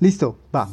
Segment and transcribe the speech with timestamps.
[0.00, 0.68] Listo, va.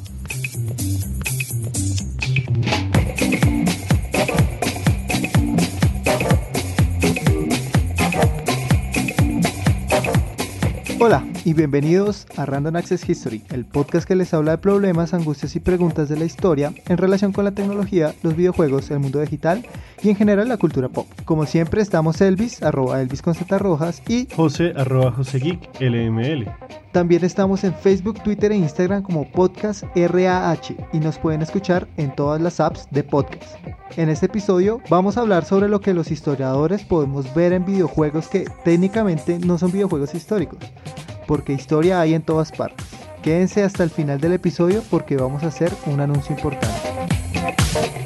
[11.00, 15.56] Hola y bienvenidos a Random Access History, el podcast que les habla de problemas, angustias
[15.56, 19.65] y preguntas de la historia en relación con la tecnología, los videojuegos, el mundo digital
[20.04, 21.07] y en general la cultura pop.
[21.26, 26.85] Como siempre estamos Elvis, arroba Elvis Rojas y José, arroba José LML.
[26.96, 32.16] También estamos en Facebook, Twitter e Instagram como Podcast RAH y nos pueden escuchar en
[32.16, 33.54] todas las apps de podcast.
[33.98, 38.30] En este episodio vamos a hablar sobre lo que los historiadores podemos ver en videojuegos
[38.30, 40.60] que técnicamente no son videojuegos históricos,
[41.28, 42.86] porque historia hay en todas partes.
[43.22, 48.05] Quédense hasta el final del episodio porque vamos a hacer un anuncio importante.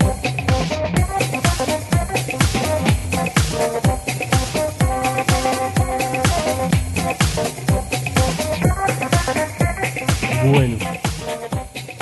[10.50, 10.78] Bueno,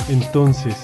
[0.07, 0.75] entonces,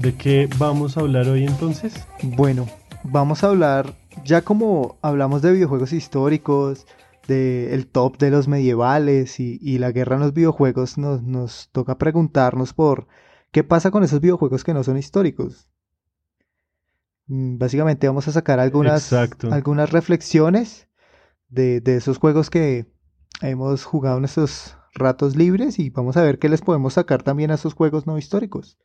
[0.00, 2.06] ¿de qué vamos a hablar hoy entonces?
[2.22, 2.66] Bueno,
[3.02, 6.86] vamos a hablar, ya como hablamos de videojuegos históricos,
[7.28, 11.70] de el top de los medievales y, y la guerra en los videojuegos, nos, nos
[11.72, 13.06] toca preguntarnos por
[13.50, 15.70] qué pasa con esos videojuegos que no son históricos.
[17.26, 19.50] Mm, Básicamente vamos a sacar algunas, Exacto.
[19.50, 20.88] algunas reflexiones
[21.48, 22.86] de, de esos juegos que
[23.40, 27.50] hemos jugado en estos ratos libres y vamos a ver qué les podemos sacar también
[27.50, 28.78] a esos juegos no históricos.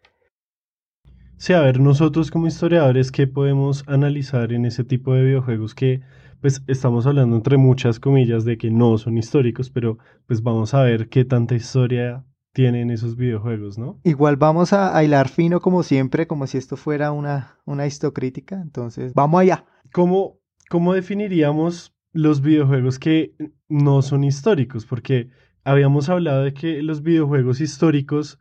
[1.37, 6.01] Sí, a ver, nosotros como historiadores, ¿qué podemos analizar en ese tipo de videojuegos que,
[6.41, 10.81] pues, estamos hablando entre muchas comillas de que no son históricos, pero pues vamos a
[10.81, 13.99] ver qué tanta historia tienen esos videojuegos, ¿no?
[14.03, 18.59] Igual vamos a, a hilar fino como siempre, como si esto fuera una, una histocrítica.
[18.59, 19.65] Entonces, vamos allá.
[19.93, 23.35] ¿Cómo, ¿Cómo definiríamos los videojuegos que
[23.69, 24.87] no son históricos?
[24.87, 25.29] Porque
[25.67, 28.39] habíamos hablado de que los videojuegos históricos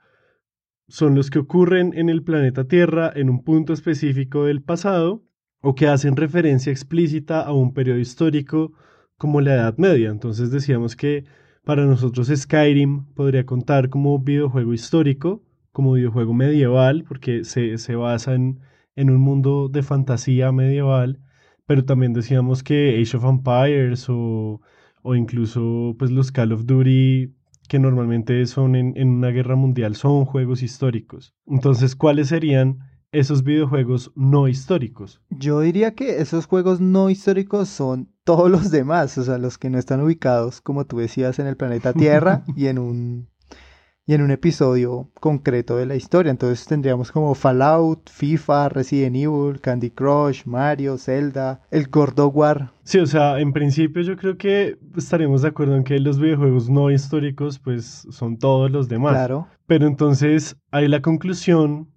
[0.86, 5.24] son los que ocurren en el planeta Tierra en un punto específico del pasado
[5.60, 8.74] o que hacen referencia explícita a un periodo histórico
[9.18, 10.10] como la Edad Media.
[10.10, 11.24] Entonces decíamos que
[11.64, 18.34] para nosotros Skyrim podría contar como videojuego histórico, como videojuego medieval, porque se, se basa
[18.34, 18.60] en,
[18.94, 21.18] en un mundo de fantasía medieval,
[21.66, 24.60] pero también decíamos que Age of Empires o,
[25.06, 27.32] o incluso pues los Call of Duty
[27.68, 31.34] que normalmente son en, en una guerra mundial son juegos históricos.
[31.46, 32.78] Entonces, ¿cuáles serían
[33.12, 35.20] esos videojuegos no históricos?
[35.30, 39.70] Yo diría que esos juegos no históricos son todos los demás, o sea, los que
[39.70, 43.28] no están ubicados, como tú decías, en el planeta Tierra y en un
[44.06, 46.30] y en un episodio concreto de la historia.
[46.30, 52.70] Entonces tendríamos como Fallout, FIFA, Resident Evil, Candy Crush, Mario, Zelda, el God of War.
[52.84, 56.70] Sí, o sea, en principio yo creo que estaremos de acuerdo en que los videojuegos
[56.70, 59.14] no históricos pues son todos los demás.
[59.14, 59.48] Claro.
[59.66, 61.88] Pero entonces hay la conclusión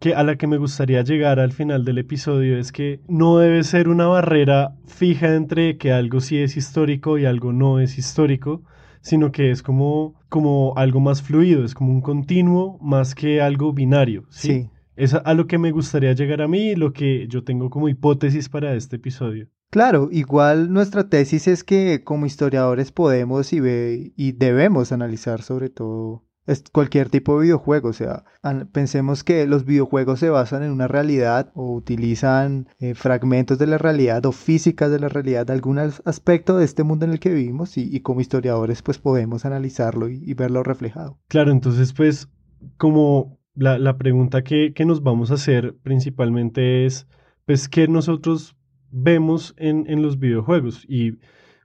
[0.00, 3.64] que a la que me gustaría llegar al final del episodio es que no debe
[3.64, 8.62] ser una barrera fija entre que algo sí es histórico y algo no es histórico,
[9.04, 13.72] sino que es como, como algo más fluido, es como un continuo más que algo
[13.72, 14.24] binario.
[14.30, 14.48] Sí.
[14.48, 14.70] Sí.
[14.96, 17.88] Es a, a lo que me gustaría llegar a mí lo que yo tengo como
[17.88, 19.48] hipótesis para este episodio.
[19.70, 25.68] Claro, igual nuestra tesis es que como historiadores podemos y, ve- y debemos analizar sobre
[25.68, 27.88] todo es- cualquier tipo de videojuego.
[27.88, 28.24] O sea,
[28.72, 33.78] pensemos que los videojuegos se basan en una realidad o utilizan eh, fragmentos de la
[33.78, 37.32] realidad o físicas de la realidad, algún as- aspecto de este mundo en el que
[37.34, 41.18] vivimos y, y como historiadores pues podemos analizarlo y, y verlo reflejado.
[41.28, 42.28] Claro, entonces pues
[42.76, 47.06] como la, la pregunta que, que nos vamos a hacer principalmente es
[47.46, 48.56] pues qué nosotros
[48.90, 51.18] vemos en, en los videojuegos y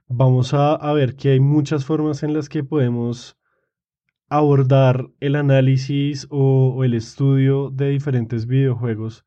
[0.08, 3.36] vamos a, a ver que hay muchas formas en las que podemos
[4.30, 9.26] abordar el análisis o, el estudio de diferentes videojuegos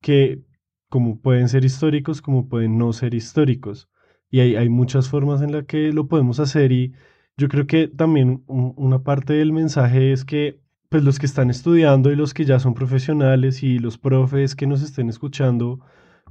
[0.00, 0.42] que
[0.88, 3.88] como pueden ser históricos como pueden no ser históricos.
[4.30, 6.92] Y hay, hay muchas formas en las que lo podemos hacer y
[7.36, 11.50] yo creo que también un- una parte del mensaje es que pues los que están
[11.50, 15.80] estudiando y los que ya son profesionales y los profes que nos estén escuchando,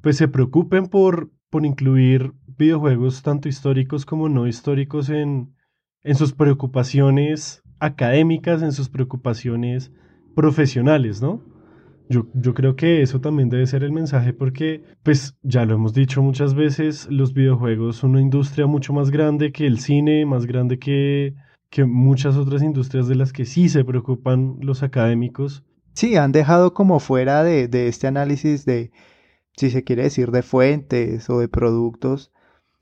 [0.02, 5.54] pues se preocupen por, por incluir videojuegos tanto históricos como no históricos en,
[6.04, 9.92] en sus preocupaciones académicas, en sus preocupaciones
[10.36, 11.42] profesionales, ¿no?
[12.08, 15.94] Yo, yo, creo que eso también debe ser el mensaje porque, pues ya lo hemos
[15.94, 20.46] dicho muchas veces, los videojuegos son una industria mucho más grande que el cine, más
[20.46, 21.34] grande que,
[21.72, 25.64] que muchas otras industrias de las que sí se preocupan los académicos.
[25.94, 28.92] Sí, han dejado como fuera de, de este análisis de,
[29.58, 32.32] si se quiere decir, de fuentes o de productos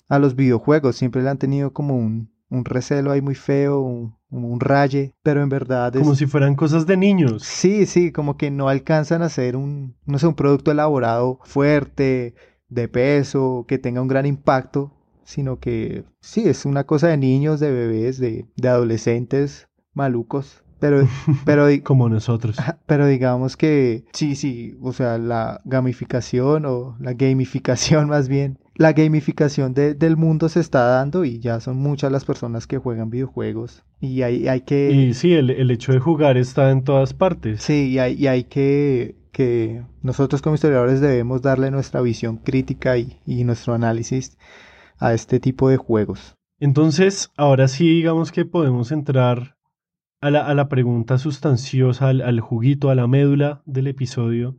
[0.09, 0.97] a los videojuegos.
[0.97, 5.41] Siempre le han tenido como un, un recelo ahí muy feo, un, un raye, pero
[5.41, 6.03] en verdad es...
[6.03, 7.43] Como si fueran cosas de niños.
[7.43, 12.35] Sí, sí, como que no alcanzan a ser un, no sé, un producto elaborado fuerte,
[12.69, 14.91] de peso, que tenga un gran impacto,
[15.23, 20.63] sino que sí, es una cosa de niños, de bebés, de, de adolescentes malucos.
[20.79, 21.07] Pero,
[21.45, 22.57] pero como nosotros.
[22.85, 28.93] Pero digamos que sí, sí, o sea, la gamificación o la gamificación más bien la
[28.93, 33.83] gamificación del mundo se está dando y ya son muchas las personas que juegan videojuegos
[33.99, 34.91] y hay, hay que...
[34.91, 37.61] Y sí, el, el, hecho de jugar está en todas partes.
[37.61, 42.97] Sí, y hay, y hay que, que nosotros como historiadores debemos darle nuestra visión crítica
[42.97, 44.37] y, y nuestro análisis
[44.97, 46.35] a este tipo de juegos.
[46.59, 49.55] Entonces, ahora sí digamos que podemos entrar
[50.19, 54.57] a la, a la pregunta sustanciosa, al, al juguito, a la médula del episodio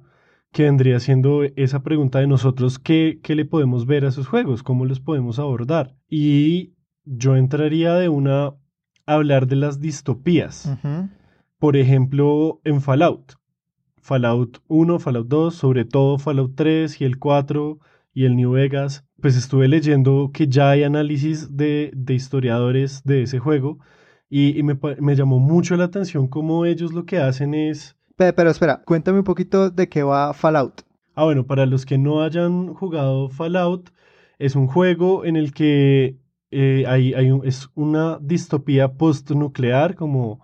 [0.55, 4.63] que vendría siendo esa pregunta de nosotros, ¿qué, ¿qué, le podemos ver a esos juegos?
[4.63, 5.97] ¿Cómo los podemos abordar?
[6.09, 6.75] Y
[7.05, 8.55] yo entraría de una a
[9.05, 10.73] hablar de las distopías.
[11.59, 13.35] Por ejemplo, en Fallout.
[14.01, 17.81] Fallout 1, Fallout 2, sobre todo Fallout 3 y el 4
[18.15, 19.05] y el New Vegas.
[19.21, 23.81] Pues estuve leyendo que ya hay análisis de, de historiadores de ese juego
[24.31, 28.51] y, y me, me llamó mucho la atención cómo ellos lo que hacen es pero,
[28.51, 30.83] espera, cuéntame un poquito de qué va Fallout.
[31.15, 33.91] Ah, bueno, para los que no hayan jugado Fallout,
[34.39, 36.17] es un juego en el que
[36.51, 37.15] eh, hay,
[37.45, 40.41] es una distopía postnuclear, como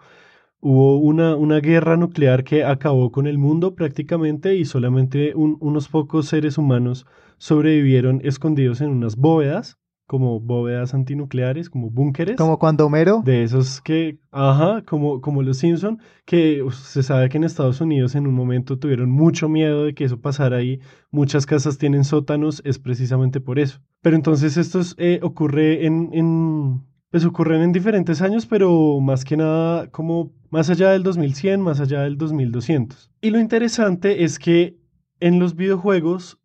[0.61, 6.27] hubo una, una, guerra nuclear que acabó con el mundo prácticamente y solamente unos pocos
[6.29, 7.07] seres humanos
[7.39, 9.80] sobrevivieron escondidos en unas bóvedas
[10.11, 12.35] como bóvedas antinucleares, como búnkeres.
[12.35, 13.23] Como cuando Homero.
[13.25, 18.17] De esos que, ajá, como, como los Simpson, que se sabe que en Estados Unidos
[18.17, 20.81] en un momento tuvieron mucho miedo de que eso pasara ahí.
[21.13, 23.83] Muchas casas tienen sótanos, es precisamente por eso.
[24.03, 29.37] Pero entonces esto eh, ocurre en, en, pues ocurren en diferentes años, pero más que
[29.37, 33.13] nada como más allá del 2100, más allá del 2200.
[33.21, 34.77] Y lo interesante es que
[35.21, 36.41] en los videojuegos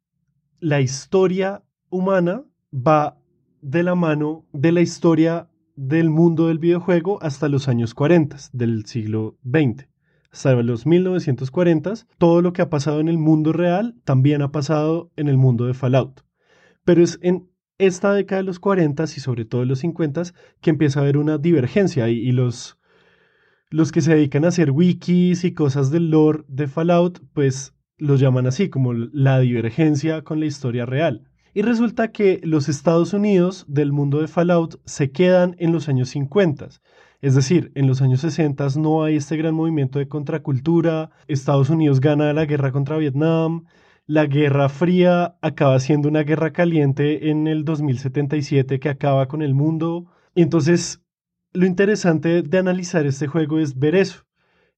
[0.59, 3.17] la historia humana va
[3.65, 8.85] de la mano de la historia del mundo del videojuego hasta los años 40 del
[8.85, 9.87] siglo XX.
[10.31, 15.09] Hasta los 1940, todo lo que ha pasado en el mundo real también ha pasado
[15.15, 16.23] en el mundo de Fallout.
[16.83, 20.21] Pero es en esta década de los 40 y sobre todo en los 50
[20.61, 22.77] que empieza a haber una divergencia y, y los,
[23.71, 28.19] los que se dedican a hacer wikis y cosas del lore de Fallout, pues los
[28.19, 31.31] llaman así, como la divergencia con la historia real.
[31.55, 36.09] Y resulta que los Estados Unidos del mundo de Fallout se quedan en los años
[36.09, 36.67] 50.
[37.21, 42.01] Es decir, en los años 60 no hay este gran movimiento de contracultura, Estados Unidos
[42.01, 43.63] gana la guerra contra Vietnam,
[44.05, 49.53] la Guerra Fría acaba siendo una guerra caliente en el 2077 que acaba con el
[49.53, 50.11] mundo.
[50.35, 51.05] Entonces,
[51.53, 54.25] lo interesante de analizar este juego es ver eso,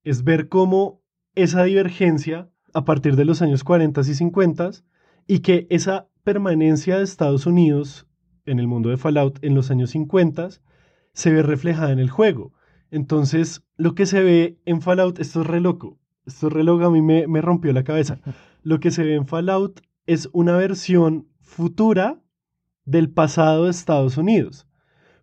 [0.03, 1.01] es ver cómo
[1.33, 4.69] esa divergencia a partir de los años 40 y 50
[5.27, 8.07] y que esa permanencia de Estados Unidos
[8.45, 10.49] en el mundo de Fallout en los años 50
[11.13, 12.53] se ve reflejada en el juego.
[12.89, 16.85] Entonces, lo que se ve en Fallout, esto es re loco, esto es re loco,
[16.85, 18.19] a mí me, me rompió la cabeza.
[18.63, 22.19] Lo que se ve en Fallout es una versión futura
[22.83, 24.67] del pasado de Estados Unidos.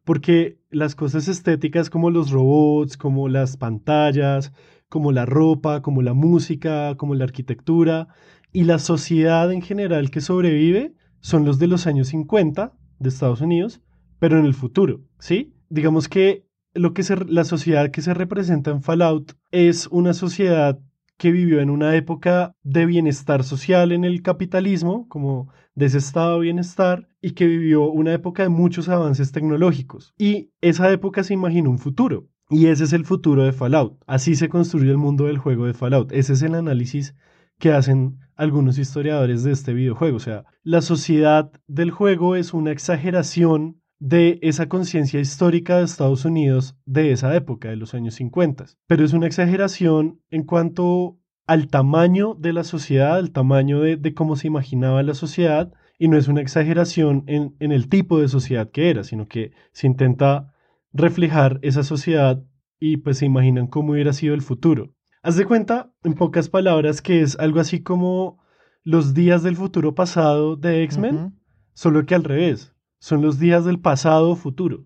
[0.04, 4.52] Porque las cosas estéticas como los robots, como las pantallas,
[4.88, 8.08] como la ropa, como la música, como la arquitectura,
[8.54, 13.40] y la sociedad en general que sobrevive son los de los años 50 de Estados
[13.40, 13.82] Unidos,
[14.20, 15.54] pero en el futuro, ¿sí?
[15.68, 20.78] Digamos que lo que la sociedad que se representa en Fallout es una sociedad
[21.18, 26.34] que vivió en una época de bienestar social en el capitalismo, como de ese estado
[26.34, 30.14] de bienestar, y que vivió una época de muchos avances tecnológicos.
[30.16, 34.00] Y esa época se imaginó un futuro, y ese es el futuro de Fallout.
[34.06, 36.12] Así se construye el mundo del juego de Fallout.
[36.12, 37.16] Ese es el análisis
[37.58, 40.16] que hacen algunos historiadores de este videojuego.
[40.16, 46.24] O sea, la sociedad del juego es una exageración de esa conciencia histórica de Estados
[46.24, 48.66] Unidos de esa época, de los años 50.
[48.86, 54.36] Pero es una exageración en cuanto al tamaño de la sociedad, al tamaño de, cómo
[54.36, 58.70] se imaginaba la sociedad, y no es una exageración en, en el tipo de sociedad
[58.70, 60.52] que era, sino que se intenta
[60.92, 62.42] reflejar esa sociedad
[62.80, 64.93] y pues se imaginan cómo hubiera sido el futuro.
[65.25, 68.45] Haz de cuenta, en pocas palabras, que es algo así como
[68.83, 71.40] los días del futuro pasado de X-Men,
[71.73, 72.75] solo que al revés.
[72.99, 74.85] Son los días del pasado futuro.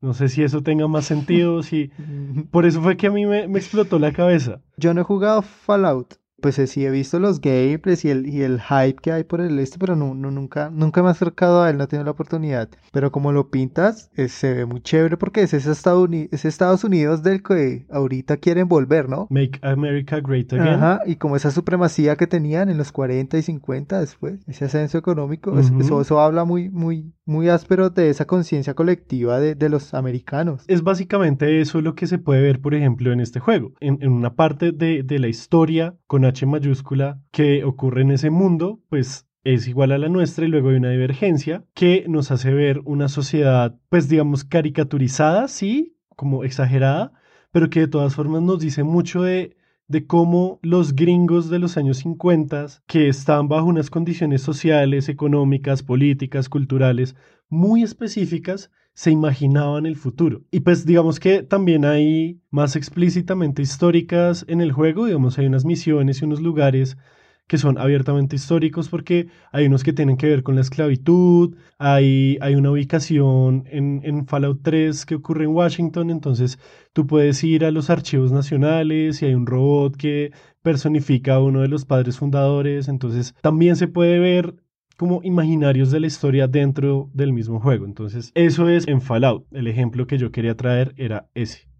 [0.00, 1.92] No sé si eso tenga más sentido, si...
[2.50, 4.60] Por eso fue que a mí me, me explotó la cabeza.
[4.76, 6.19] Yo no he jugado Fallout.
[6.40, 9.40] Pues eh, sí he visto los gameplays y el, y el hype que hay por
[9.40, 12.04] el este, pero no, no- nunca, nunca me he acercado a él, no he tenido
[12.04, 12.68] la oportunidad.
[12.92, 16.48] Pero como lo pintas, eh, se ve muy chévere porque es ese Estados, Uni- ese
[16.48, 19.26] Estados Unidos del que ahorita quieren volver, ¿no?
[19.30, 20.68] Make America Great Again.
[20.74, 24.98] Ajá, y como esa supremacía que tenían en los 40 y 50 después, ese ascenso
[24.98, 25.80] económico, es- Ujú.
[25.80, 30.64] eso, eso habla muy, muy, muy áspero de esa conciencia colectiva de, de los americanos.
[30.66, 33.72] Es básicamente eso lo que se puede ver, por ejemplo, en este juego.
[33.80, 38.30] En, en una parte de, de la historia con H mayúscula que ocurre en ese
[38.30, 42.52] mundo, pues es igual a la nuestra y luego hay una divergencia que nos hace
[42.52, 47.12] ver una sociedad, pues digamos, caricaturizada, sí, como exagerada,
[47.52, 49.56] pero que de todas formas nos dice mucho de,
[49.88, 55.82] de cómo los gringos de los años 50, que están bajo unas condiciones sociales, económicas,
[55.82, 57.16] políticas, culturales
[57.48, 60.42] muy específicas, se imaginaban el futuro.
[60.50, 65.64] Y pues digamos que también hay más explícitamente históricas en el juego, digamos, hay unas
[65.64, 66.98] misiones y unos lugares
[67.46, 72.36] que son abiertamente históricos porque hay unos que tienen que ver con la esclavitud, hay,
[72.42, 76.58] hay una ubicación en, en Fallout 3 que ocurre en Washington, entonces
[76.92, 80.30] tú puedes ir a los archivos nacionales y hay un robot que
[80.60, 84.56] personifica a uno de los padres fundadores, entonces también se puede ver
[85.00, 87.86] como imaginarios de la historia dentro del mismo juego.
[87.86, 89.46] Entonces, eso es en Fallout.
[89.50, 91.70] El ejemplo que yo quería traer era ese.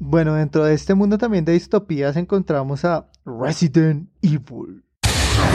[0.00, 4.82] Bueno, dentro de este mundo también de distopías encontramos a Resident Evil.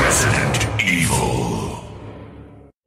[0.01, 1.75] Resident Evil.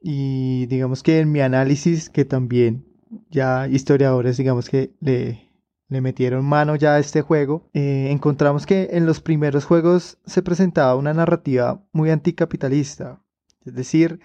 [0.00, 2.86] Y digamos que en mi análisis, que también
[3.28, 5.46] ya historiadores, digamos que le,
[5.90, 10.40] le metieron mano ya a este juego, eh, encontramos que en los primeros juegos se
[10.40, 13.20] presentaba una narrativa muy anticapitalista.
[13.68, 14.20] Es decir,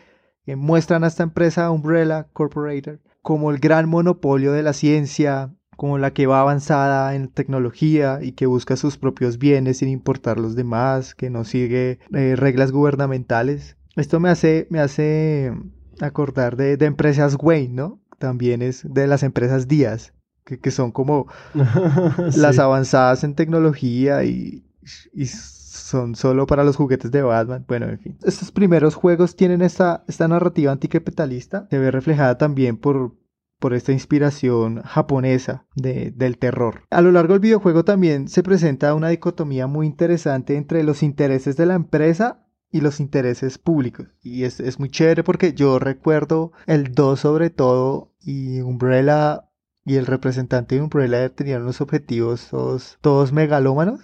[0.45, 5.97] que muestran a esta empresa Umbrella Corporator como el gran monopolio de la ciencia, como
[5.97, 10.55] la que va avanzada en tecnología y que busca sus propios bienes sin importar los
[10.55, 13.77] demás, que no sigue eh, reglas gubernamentales.
[13.95, 15.53] Esto me hace, me hace
[16.01, 18.01] acordar de, de empresas Wayne, ¿no?
[18.19, 20.13] También es de las empresas Díaz,
[20.45, 21.27] que, que son como
[22.35, 24.65] las avanzadas en tecnología y,
[25.13, 25.25] y
[25.73, 27.65] son solo para los juguetes de Batman.
[27.67, 28.17] Bueno, en fin.
[28.23, 31.67] Estos primeros juegos tienen esta, esta narrativa anticapitalista.
[31.69, 33.15] Se ve reflejada también por,
[33.59, 36.83] por esta inspiración japonesa de- del terror.
[36.91, 41.57] A lo largo del videojuego también se presenta una dicotomía muy interesante entre los intereses
[41.57, 44.07] de la empresa y los intereses públicos.
[44.21, 49.49] Y es, es muy chévere porque yo recuerdo el 2 sobre todo y Umbrella
[49.85, 54.01] y el representante de Umbrella tenían unos objetivos todos, todos megalómanos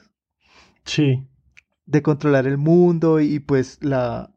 [0.86, 1.28] Sí.
[1.90, 4.32] De controlar el mundo y pues la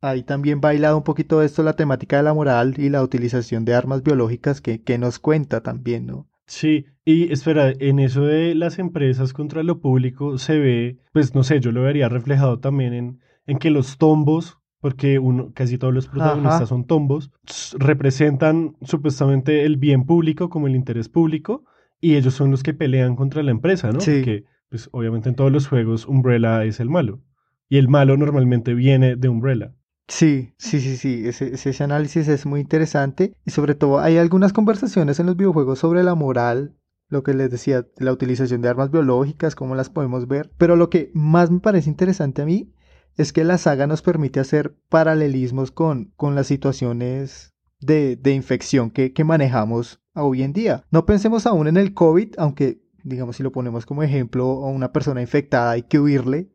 [0.00, 3.74] ahí también bailado un poquito esto la temática de la moral y la utilización de
[3.74, 6.28] armas biológicas que, que nos cuenta también, ¿no?
[6.46, 11.42] Sí, y espera, en eso de las empresas contra lo público se ve, pues no
[11.42, 15.94] sé, yo lo vería reflejado también en, en que los tombos, porque uno, casi todos
[15.94, 16.66] los protagonistas Ajá.
[16.66, 17.32] son tombos,
[17.78, 21.64] representan supuestamente el bien público como el interés público,
[21.98, 24.00] y ellos son los que pelean contra la empresa, ¿no?
[24.00, 24.16] Sí.
[24.16, 24.44] Porque,
[24.74, 27.20] pues obviamente en todos los juegos Umbrella es el malo,
[27.68, 29.72] y el malo normalmente viene de Umbrella.
[30.08, 34.52] Sí, sí, sí, sí, ese, ese, análisis es muy interesante y sobre todo hay algunas
[34.52, 36.74] conversaciones en los videojuegos sobre la moral,
[37.08, 40.90] lo que les decía, la utilización de armas biológicas, cómo las podemos ver, pero lo
[40.90, 42.74] que más me parece interesante a mí
[43.16, 48.90] es que la saga nos permite hacer paralelismos con, con las situaciones de, de infección
[48.90, 50.84] que, que manejamos hoy en día.
[50.90, 54.90] No pensemos aún en el COVID, aunque digamos si lo ponemos como ejemplo a una
[54.92, 56.50] persona infectada hay que huirle,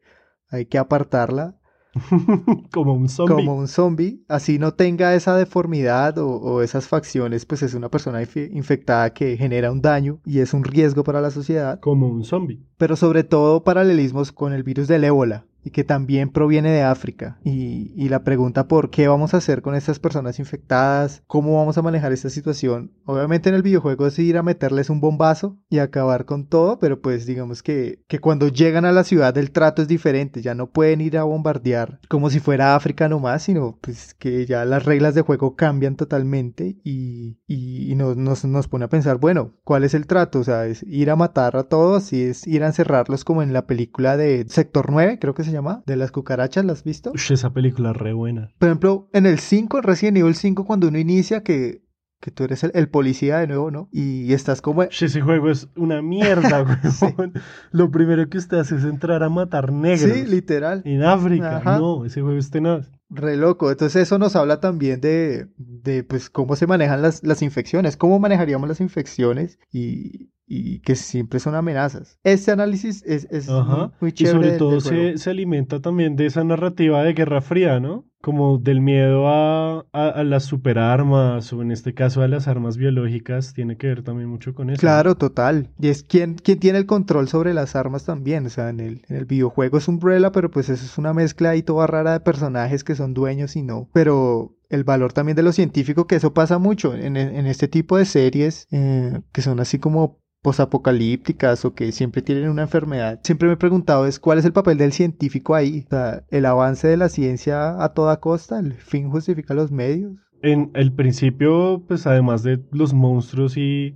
[0.50, 1.56] hay que apartarla,
[2.72, 3.36] como un zombie.
[3.36, 7.90] como un zombie, así no tenga esa deformidad o, o esas facciones, pues es una
[7.90, 12.08] persona infe- infectada que genera un daño y es un riesgo para la sociedad, Como
[12.08, 12.64] un zombie.
[12.78, 17.40] pero sobre todo paralelismos con el virus del ébola y que también proviene de África.
[17.44, 21.78] Y, y la pregunta por qué vamos a hacer con estas personas infectadas, cómo vamos
[21.78, 22.92] a manejar esta situación.
[23.06, 27.02] Obviamente en el videojuego es ir a meterles un bombazo y acabar con todo, pero
[27.02, 30.72] pues digamos que, que cuando llegan a la ciudad el trato es diferente, ya no
[30.72, 35.16] pueden ir a bombardear como si fuera África nomás, sino pues que ya las reglas
[35.16, 39.94] de juego cambian totalmente y, y, nos, nos, nos pone a pensar, bueno, ¿cuál es
[39.94, 40.40] el trato?
[40.40, 43.54] O sea, es ir a matar a todos y es ir a encerrarlos como en
[43.54, 47.12] la película de Sector 9, creo que se llama, de las cucarachas, ¿la has visto?
[47.14, 48.52] Ush, esa película es re buena.
[48.58, 51.84] Por ejemplo, en el 5, en Resident Evil 5, cuando uno inicia que
[52.20, 53.90] que tú eres el, el policía de nuevo, ¿no?
[53.92, 54.84] Y estás como...
[54.84, 56.64] Ese juego es una mierda,
[57.02, 57.34] weón.
[57.72, 60.12] Lo primero que usted hace es entrar a matar negros.
[60.12, 60.82] Sí, literal.
[60.86, 61.58] En África.
[61.58, 61.80] Ajá.
[61.80, 62.92] No, ese juego es tenaz.
[63.10, 63.72] Re loco.
[63.72, 68.20] Entonces eso nos habla también de, de pues, cómo se manejan las, las infecciones, cómo
[68.20, 72.18] manejaríamos las infecciones y, y que siempre son amenazas.
[72.24, 73.92] Este análisis es, es Ajá.
[74.02, 74.34] muy Y chévere.
[74.36, 78.06] sobre del- todo se, se alimenta también de esa narrativa de Guerra Fría, ¿no?
[78.22, 82.76] Como del miedo a, a, a las superarmas, o en este caso a las armas
[82.78, 84.80] biológicas, tiene que ver también mucho con eso.
[84.80, 85.70] Claro, total.
[85.80, 88.46] Y es quien, quien tiene el control sobre las armas también.
[88.46, 91.52] O sea, en el, en el videojuego es Umbrella, pero pues eso es una mezcla
[91.52, 93.88] ahí toda rara de personajes que son dueños y no.
[93.94, 97.68] Pero el valor también de lo científico, que eso pasa mucho en, en- en este
[97.68, 103.20] tipo de series eh, que son así como posapocalípticas o que siempre tienen una enfermedad.
[103.24, 105.84] Siempre me he preguntado es cuál es el papel del científico ahí.
[105.86, 110.14] O sea, el avance de la ciencia a toda costa, el fin justifica los medios.
[110.42, 113.96] En el principio, pues además de los monstruos y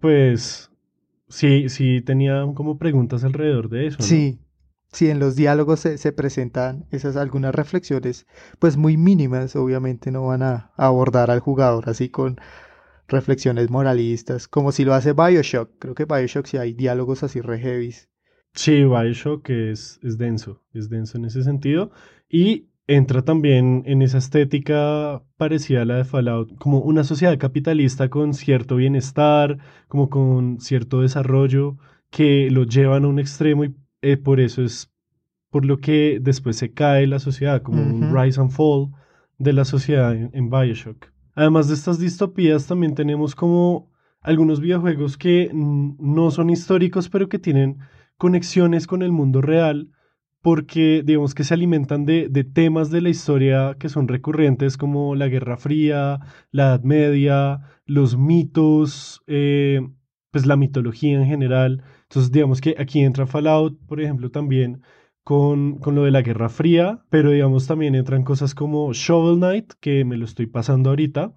[0.00, 0.70] pues
[1.28, 4.04] sí, sí tenían como preguntas alrededor de eso, ¿no?
[4.04, 4.38] Sí,
[4.92, 8.28] sí, en los diálogos se, se presentan esas algunas reflexiones,
[8.60, 12.38] pues muy mínimas, obviamente no van a, a abordar al jugador así con
[13.08, 15.70] reflexiones moralistas, como si lo hace Bioshock.
[15.78, 18.08] Creo que Bioshock sí hay diálogos así re heavies.
[18.54, 21.90] Sí, Bioshock es, es denso, es denso en ese sentido.
[22.28, 28.08] Y entra también en esa estética parecida a la de Fallout, como una sociedad capitalista
[28.08, 29.58] con cierto bienestar,
[29.88, 31.76] como con cierto desarrollo,
[32.10, 34.90] que lo llevan a un extremo y eh, por eso es
[35.50, 38.16] por lo que después se cae la sociedad, como un Ujú.
[38.16, 38.90] rise and fall
[39.38, 41.12] de la sociedad en, en Bioshock.
[41.36, 47.38] Además de estas distopías, también tenemos como algunos videojuegos que no son históricos, pero que
[47.38, 47.78] tienen
[48.16, 49.92] conexiones con el mundo real,
[50.40, 55.14] porque digamos que se alimentan de, de temas de la historia que son recurrentes, como
[55.14, 56.20] la Guerra Fría,
[56.52, 59.86] la Edad Media, los mitos, eh,
[60.30, 61.84] pues la mitología en general.
[62.04, 64.82] Entonces, digamos que aquí entra Fallout, por ejemplo, también
[65.26, 69.72] con, con lo de la Guerra Fría, pero digamos también entran cosas como Shovel Knight,
[69.80, 71.34] que me lo estoy pasando ahorita.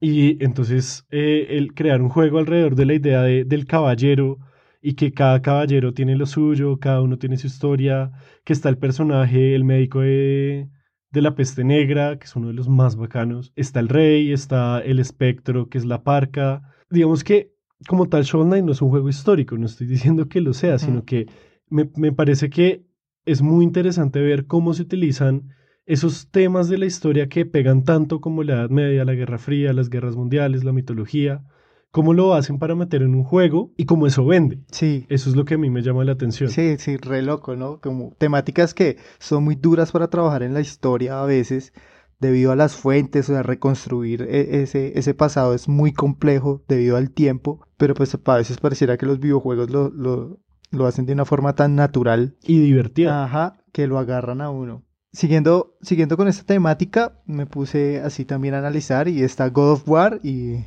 [0.00, 4.38] Y entonces eh, el crear un juego alrededor de la idea de- del caballero
[4.82, 8.12] y que cada caballero tiene lo suyo, cada uno tiene su historia,
[8.44, 10.68] que está el personaje, el médico de,
[11.10, 14.80] de la peste negra, que es uno de los más bacanos, está el rey, está
[14.80, 16.62] el espectro, que es la parca.
[16.90, 17.52] Digamos que
[17.88, 20.78] como tal Shovel Knight no es un juego histórico, no estoy diciendo que lo sea,
[20.78, 21.26] sino que
[21.70, 22.84] me, me parece que
[23.30, 25.54] es muy interesante ver cómo se utilizan
[25.86, 29.72] esos temas de la historia que pegan tanto como la Edad Media, la Guerra Fría,
[29.72, 31.44] las guerras mundiales, la mitología,
[31.90, 34.60] cómo lo hacen para meter en un juego y cómo eso vende.
[34.70, 36.50] Sí, Eso es lo que a mí me llama la atención.
[36.50, 37.80] sí, sí, re loco, ¿no?
[37.80, 41.72] Como temáticas que son muy duras para trabajar en la historia a veces,
[42.20, 46.96] debido a las fuentes, o sea, reconstruir e- ese, ese pasado es muy complejo debido
[46.96, 50.38] al tiempo, pero pues a veces pareciera que los videojuegos lo, lo,
[50.70, 53.24] lo hacen de una forma tan natural Y divertida.
[53.24, 54.82] Ajá, que lo agarran a uno.
[55.12, 59.88] Siguiendo, siguiendo con esta temática, me puse así también a analizar y está God of
[59.88, 60.64] War y,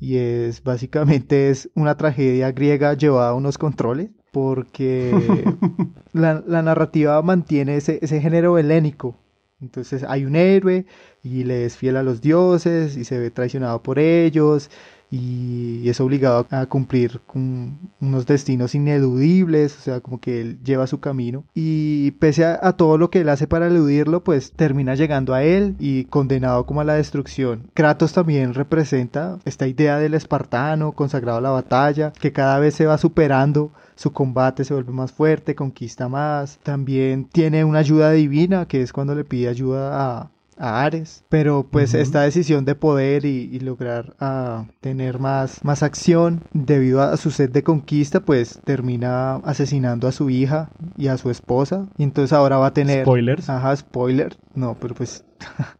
[0.00, 5.12] y es básicamente es una tragedia griega llevada a unos controles porque
[6.12, 9.16] la, la narrativa mantiene ese, ese género helénico.
[9.60, 10.84] Entonces hay un héroe
[11.22, 14.68] y le es fiel a los dioses y se ve traicionado por ellos
[15.14, 20.86] y es obligado a cumplir con unos destinos ineludibles, o sea, como que él lleva
[20.86, 25.34] su camino y pese a, todo lo que él hace para eludirlo, pues termina llegando
[25.34, 27.70] a él y condenado como a la destrucción.
[27.74, 32.86] Kratos también representa esta idea del espartano consagrado a la batalla, que cada vez se
[32.86, 36.58] va superando su combate se vuelve más fuerte, conquista más.
[36.62, 41.24] También tiene una ayuda divina, que es cuando le pide ayuda a, a Ares.
[41.28, 47.02] Pero pues esta decisión de poder y, y lograr ah, tener más, más acción debido
[47.02, 51.88] a su sed de conquista, pues termina asesinando a su hija y a su esposa.
[51.98, 53.04] Y entonces ahora va a tener...
[53.04, 53.48] Spoilers.
[53.48, 54.36] Ajá, spoiler.
[54.54, 55.24] No, pero pues...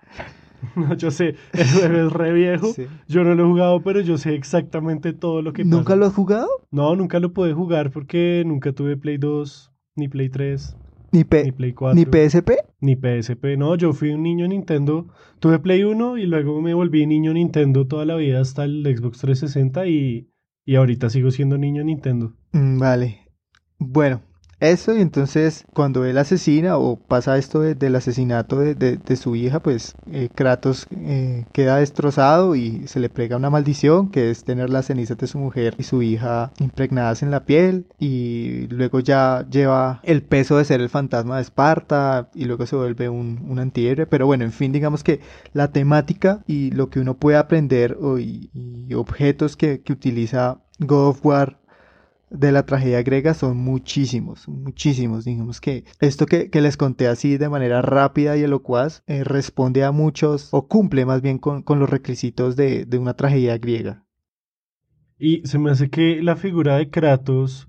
[0.77, 2.73] No, yo sé, el juego es re viejo.
[2.73, 2.87] sí.
[3.07, 5.97] Yo no lo he jugado, pero yo sé exactamente todo lo que ¿Nunca pasa.
[5.97, 6.49] lo has jugado?
[6.71, 10.77] No, nunca lo pude jugar porque nunca tuve Play 2, ni Play 3,
[11.15, 11.95] Ni, ni P Play 4.
[11.95, 12.51] ni PSP.
[12.81, 15.07] Ni PSP, no, yo fui un niño Nintendo.
[15.39, 19.19] Tuve Play 1 y luego me volví niño Nintendo toda la vida hasta el Xbox
[19.21, 20.29] 360 y,
[20.65, 22.35] y ahorita sigo siendo niño Nintendo.
[22.53, 23.21] Mm, Vale.
[23.79, 24.23] Bueno,
[24.61, 29.37] Eso, y entonces cuando él asesina o pasa esto de- del asesinato de, de- su
[29.37, 34.45] hija, pues eh, Kratos eh, queda destrozado y se le prega una maldición que es
[34.45, 39.01] tener las cenizas de su mujer y su hija impregnadas en la piel y luego
[39.01, 43.45] ya lleva el peso de ser el fantasma de Esparta y luego se vuelve un,
[43.49, 44.07] un antihéroe.
[44.07, 45.21] Pero bueno, en fin, digamos que
[45.53, 48.51] la temática y lo que uno puede aprender y,
[48.89, 51.61] y objetos que, que utiliza God of War
[52.35, 55.25] de la tragedia griega son muchísimos, muchísimos.
[55.25, 59.85] Digamos que esto que, que les conté así de manera rápida y elocuaz eh, responde
[59.85, 64.05] a muchos o cumple más bien con, con los requisitos de, de una tragedia griega.
[65.19, 67.69] Y se me hace que la figura de Kratos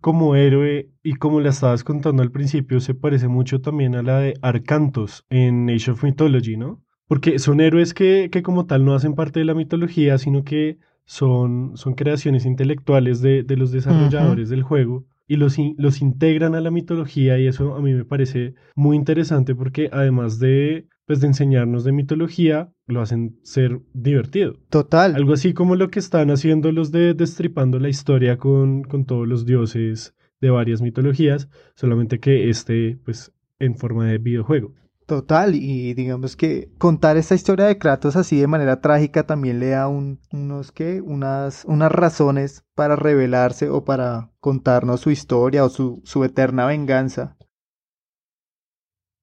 [0.00, 4.18] como héroe y como la estabas contando al principio se parece mucho también a la
[4.20, 6.82] de Arcantos en Age of Mythology, ¿no?
[7.08, 10.78] Porque son héroes que, que como tal no hacen parte de la mitología, sino que
[11.04, 16.60] son, son creaciones intelectuales de, de los desarrolladores del juego y los, los integran a
[16.60, 21.28] la mitología y eso a mí me parece muy interesante porque además de, pues, de
[21.28, 24.58] enseñarnos de mitología, lo hacen ser divertido.
[24.68, 25.14] Total.
[25.14, 29.26] Algo así como lo que están haciendo los de Destripando la historia con, con todos
[29.26, 34.74] los dioses de varias mitologías, solamente que este, pues, en forma de videojuego.
[35.06, 39.70] Total, y digamos que contar esta historia de Kratos así de manera trágica también le
[39.70, 45.68] da un, unos que unas, unas razones para revelarse o para contarnos su historia o
[45.68, 47.36] su, su eterna venganza.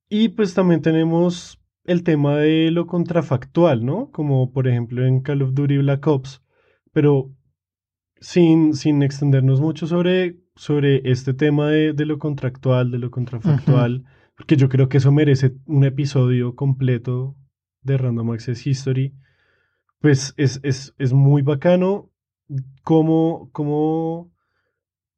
[0.07, 4.11] Y pues también tenemos el tema de lo contrafactual, ¿no?
[4.11, 6.43] Como por ejemplo en Call of Duty Black Ops,
[6.93, 7.33] pero
[8.19, 14.05] sin, sin extendernos mucho sobre, sobre este tema de, de lo contractual, de lo contrafactual,
[14.41, 17.35] porque yo creo que eso merece un episodio completo
[17.83, 19.13] de Random Access History.
[19.99, 22.09] Pues es, es, es muy bacano
[22.83, 24.31] como, como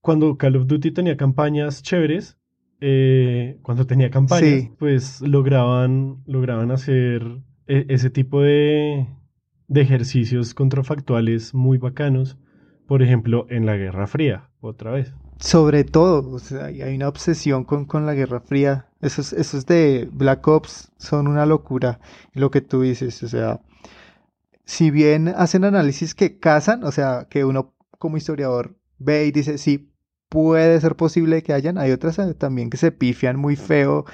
[0.01, 2.37] cuando Call of Duty tenía campañas chéveres,
[2.81, 4.71] eh, cuando tenía campañas, Sí.
[4.77, 7.23] pues lograban, lograban hacer
[7.65, 9.07] e- ese tipo de,
[9.69, 12.37] de ejercicios contrafactuales muy bacanos.
[12.87, 15.13] Por ejemplo, en la Guerra Fría, otra vez.
[15.43, 18.87] Sobre todo, o sea, hay una obsesión con, con la Guerra Fría.
[19.01, 21.99] Esos, esos de Black Ops son una locura.
[22.31, 23.59] Lo que tú dices, o sea,
[24.63, 29.57] si bien hacen análisis que casan, o sea, que uno como historiador ve y dice,
[29.57, 29.91] sí,
[30.29, 34.05] puede ser posible que hayan, hay otras eh, también que se pifian muy feo,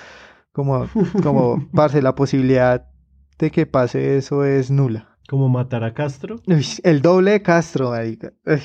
[0.52, 0.88] como,
[1.22, 2.90] como, parce, la posibilidad
[3.38, 5.16] de que pase eso es nula.
[5.30, 6.42] Como matar a Castro.
[6.48, 8.34] Uy, el doble de Castro, marica.
[8.48, 8.64] Uy,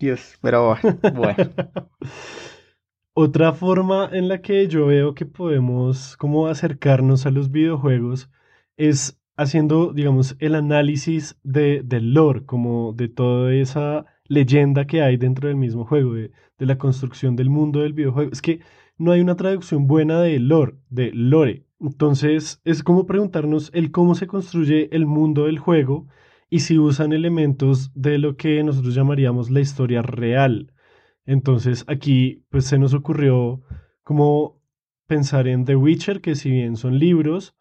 [0.00, 0.76] Dios, pero
[1.14, 1.36] bueno.
[3.12, 8.30] Otra forma en la que yo veo que podemos como acercarnos a los videojuegos
[8.78, 15.18] es haciendo, digamos, el análisis de, del lore, como de toda esa leyenda que hay
[15.18, 18.32] dentro del mismo juego, de, de la construcción del mundo del videojuego.
[18.32, 18.60] Es que
[18.96, 21.66] no hay una traducción buena de lore, de lore.
[21.78, 26.06] Entonces es como preguntarnos el cómo se construye el mundo del juego
[26.50, 30.74] y si usan elementos de lo que nosotros llamaríamos la historia real.
[31.24, 33.62] Entonces aquí pues se nos ocurrió
[34.02, 34.60] como
[35.06, 37.56] pensar en The Witcher, que si bien son libros,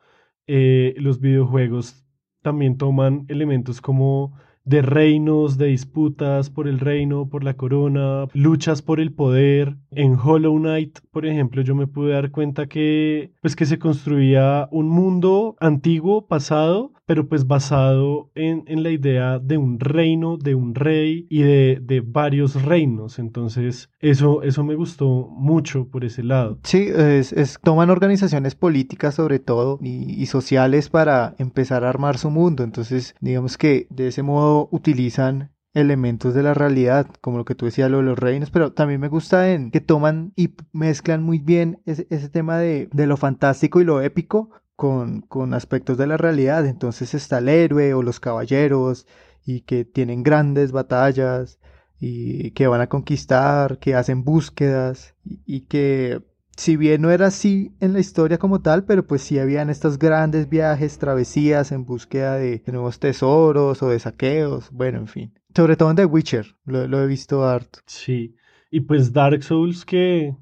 [0.48, 2.04] eh, los videojuegos
[2.42, 4.38] también toman elementos como
[4.70, 9.76] de reinos, de disputas por el reino, por la corona, luchas por el poder.
[9.92, 14.68] En Hollow Knight, por ejemplo, yo me pude dar cuenta que pues que se construía
[14.72, 20.54] un mundo antiguo, pasado, pero pues basado en, en la idea de un reino, de
[20.54, 23.18] un rey y de, de varios reinos.
[23.18, 26.60] Entonces, eso, eso me gustó mucho por ese lado.
[26.64, 32.20] Sí, es, es- toman organizaciones políticas sobre todo y, y sociales para empezar a armar
[32.20, 32.64] su mundo.
[32.64, 37.66] Entonces, digamos que de ese modo utilizan elementos de la realidad, como lo que tú
[37.66, 41.40] decías, lo de los reinos, pero también me gusta en que toman y mezclan muy
[41.40, 46.18] bien ese, tema de, de lo fantástico y lo épico con, con aspectos de la
[46.18, 46.66] realidad.
[46.66, 49.08] Entonces está el héroe o los caballeros
[49.46, 51.60] y que tienen grandes batallas
[52.00, 56.24] y que van a conquistar, que hacen búsquedas y que
[56.60, 59.98] si bien no era así en la historia como tal, pero pues sí habían estos
[59.98, 65.34] grandes viajes, travesías en búsqueda de, de nuevos tesoros o de saqueos, bueno, en fin.
[65.56, 67.80] Sobre todo en The Witcher, lo, lo he visto harto.
[67.86, 68.36] Sí.
[68.72, 70.36] Y pues Dark Souls que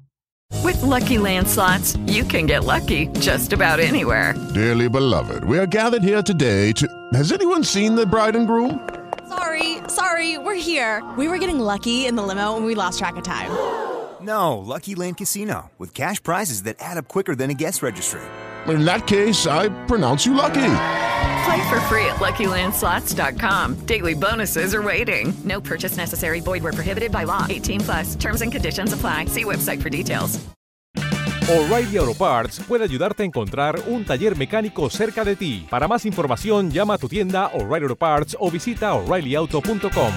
[0.64, 4.34] With Lucky Land slots, you can get lucky just about anywhere.
[4.54, 6.88] Dearly beloved, we are gathered here today to.
[7.12, 8.80] Has anyone seen the bride and groom?
[9.28, 11.00] Sorry, sorry, we're here.
[11.16, 13.50] We were getting lucky in the limo and we lost track of time.
[14.20, 18.20] No, Lucky Land Casino, with cash prizes that add up quicker than a guest registry.
[18.66, 20.74] In that case, I pronounce you lucky.
[21.44, 23.86] Play for free at LuckyLandSlots.com.
[23.86, 25.32] Daily bonuses are waiting.
[25.44, 26.40] No purchase necessary.
[26.40, 27.46] Void were prohibited by law.
[27.48, 28.16] 18 plus.
[28.16, 29.26] Terms and conditions apply.
[29.26, 30.38] See website for details.
[31.50, 35.66] O'Reilly Auto Parts puede ayudarte a encontrar un taller mecánico cerca de ti.
[35.70, 40.12] Para más información, llama a tu tienda O'Reilly Auto Parts o visita oreillyauto.com.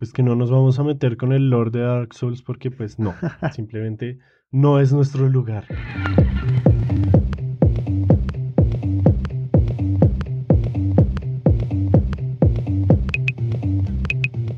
[0.00, 2.98] Pues que no nos vamos a meter con el Lord de Dark Souls porque pues
[2.98, 3.14] no,
[3.52, 4.18] simplemente
[4.50, 5.66] no es nuestro lugar.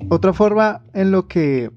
[0.08, 1.72] Otra forma en lo que,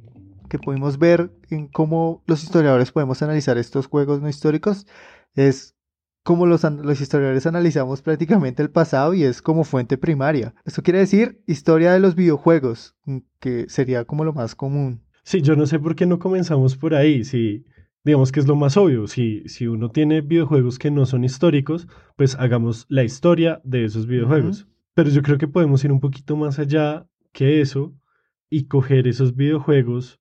[0.47, 4.85] que pudimos ver en cómo los historiadores podemos analizar estos juegos no históricos
[5.33, 5.74] es
[6.25, 10.55] cómo los, los historiadores analizamos prácticamente el pasado y es como fuente primaria.
[10.65, 15.03] Esto quiere decir historia de los videojuegos, mm, que sería como lo más común.
[15.23, 17.63] Sí, yo no sé por qué no comenzamos por ahí, si
[18.03, 21.87] digamos que es lo más obvio, si, si uno tiene videojuegos que no son históricos,
[22.15, 24.67] pues hagamos la historia de esos videojuegos.
[24.95, 27.93] Pero yo creo que podemos ir un poquito más allá que eso
[28.49, 30.19] y coger esos videojuegos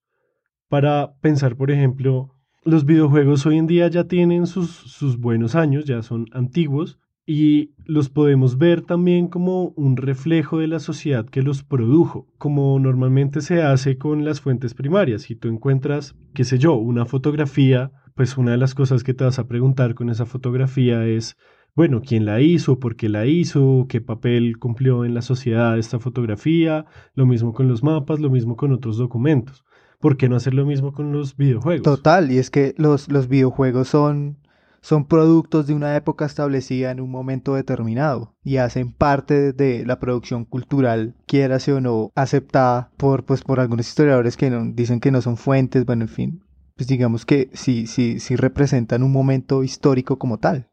[0.68, 2.33] para pensar, por ejemplo,
[2.64, 7.70] los videojuegos hoy en día ya tienen sus, sus buenos años, ya son antiguos, y
[7.86, 13.40] los podemos ver también como un reflejo de la sociedad que los produjo, como normalmente
[13.40, 15.22] se hace con las fuentes primarias.
[15.22, 19.24] Si tú encuentras, qué sé yo, una fotografía, pues una de las cosas que te
[19.24, 21.36] vas a preguntar con esa fotografía es,
[21.74, 22.78] bueno, ¿quién la hizo?
[22.78, 23.86] ¿Por qué la hizo?
[23.88, 26.84] ¿Qué papel cumplió en la sociedad esta fotografía?
[27.14, 29.64] Lo mismo con los mapas, lo mismo con otros documentos.
[30.04, 31.82] ¿Por qué no hacer lo mismo con los videojuegos?
[31.82, 34.36] Total, y es que los, los videojuegos son,
[34.82, 39.98] son productos de una época establecida en un momento determinado y hacen parte de la
[40.00, 45.10] producción cultural, quiera o no, aceptada por, pues, por algunos historiadores que no- dicen que
[45.10, 46.42] no son fuentes, bueno, en fin,
[46.76, 50.68] pues digamos que sí, sí, sí representan un momento histórico como tal.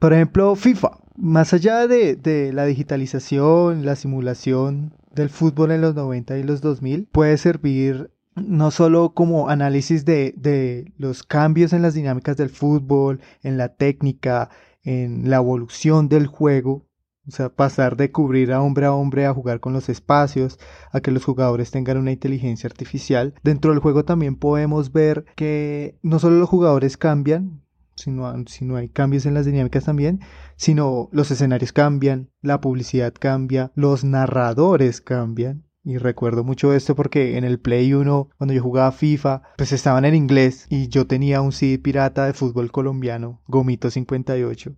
[0.00, 0.98] Por ejemplo, FIFA.
[1.16, 6.60] Más allá de, de la digitalización, la simulación del fútbol en los 90 y los
[6.62, 12.50] 2000, puede servir no solo como análisis de, de los cambios en las dinámicas del
[12.50, 14.50] fútbol, en la técnica,
[14.82, 16.86] en la evolución del juego,
[17.28, 20.58] o sea, pasar de cubrir a hombre a hombre a jugar con los espacios,
[20.92, 23.34] a que los jugadores tengan una inteligencia artificial.
[23.42, 27.62] Dentro del juego también podemos ver que no solo los jugadores cambian,
[27.94, 30.20] sino, sino hay cambios en las dinámicas también,
[30.56, 35.64] sino los escenarios cambian, la publicidad cambia, los narradores cambian.
[35.82, 40.04] Y recuerdo mucho esto porque en el Play 1, cuando yo jugaba FIFA, pues estaban
[40.04, 44.72] en inglés y yo tenía un CD pirata de fútbol colombiano, Gomito 58.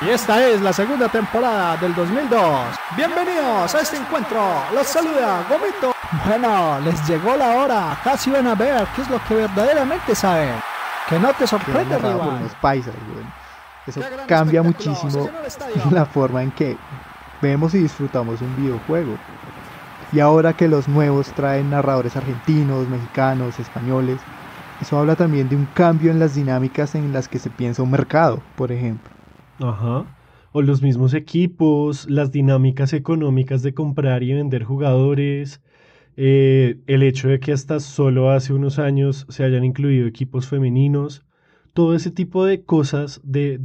[0.00, 2.40] Y esta es la segunda temporada del 2002.
[2.96, 4.40] Bienvenidos a este encuentro.
[4.72, 5.92] Los saluda Gomito.
[6.26, 8.00] Bueno, les llegó la hora.
[8.02, 10.54] Casi van a ver qué es lo que verdaderamente saben.
[11.06, 12.40] Que no te sorprende, narrados por rival.
[12.40, 13.45] unos paisas, weón.
[13.86, 15.30] Eso cambia muchísimo
[15.92, 16.76] la forma en que
[17.40, 19.16] vemos y disfrutamos un videojuego.
[20.12, 24.20] Y ahora que los nuevos traen narradores argentinos, mexicanos, españoles,
[24.80, 27.90] eso habla también de un cambio en las dinámicas en las que se piensa un
[27.90, 29.10] mercado, por ejemplo.
[29.60, 30.04] Ajá.
[30.52, 35.60] O los mismos equipos, las dinámicas económicas de comprar y vender jugadores,
[36.16, 41.25] eh, el hecho de que hasta solo hace unos años se hayan incluido equipos femeninos,
[41.76, 43.60] todo ese tipo de cosas de,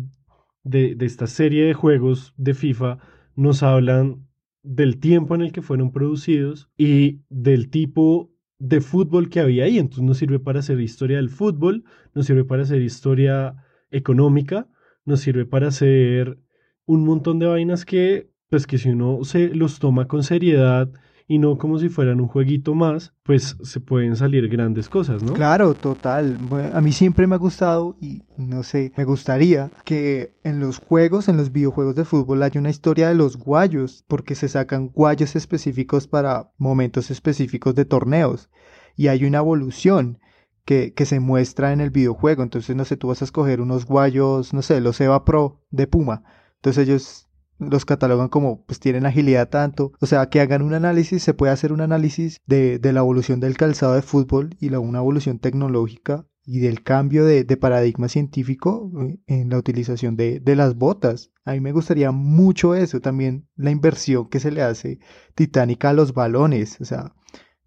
[0.63, 2.97] de, esta serie de juegos de FIFA
[3.37, 4.27] nos hablan
[4.63, 9.79] del tiempo en el que fueron producidos y del tipo de fútbol que había ahí.
[9.79, 13.55] Entonces nos sirve para hacer historia del fútbol, nos sirve para hacer historia
[13.91, 14.67] económica,
[15.05, 16.37] nos sirve para hacer
[16.85, 20.91] un montón de vainas que, pues que si uno se los toma con seriedad
[21.31, 25.31] y no como si fueran un jueguito más, pues se pueden salir grandes cosas, ¿no?
[25.31, 26.37] Claro, total.
[26.73, 31.29] A mí siempre me ha gustado y no sé, me gustaría que en los juegos,
[31.29, 35.37] en los videojuegos de fútbol haya una historia de los guayos, porque se sacan guayos
[35.37, 38.49] específicos para momentos específicos de torneos
[38.97, 40.19] y hay una evolución.
[40.63, 42.43] Que, que se muestra en el videojuego.
[42.43, 45.87] Entonces, no sé, tú vas a escoger unos guayos, no sé, los Eva Pro de
[45.87, 46.23] Puma.
[46.57, 47.30] Entonces ellos
[47.69, 51.53] los catalogan como pues tienen agilidad tanto, o sea, que hagan un análisis, se puede
[51.53, 55.39] hacer un análisis de, de la evolución del calzado de fútbol y la, una evolución
[55.39, 60.75] tecnológica y del cambio de, de paradigma científico eh, en la utilización de, de las
[60.75, 61.31] botas.
[61.45, 64.99] A mí me gustaría mucho eso, también la inversión que se le hace
[65.35, 67.13] titánica a los balones, o sea,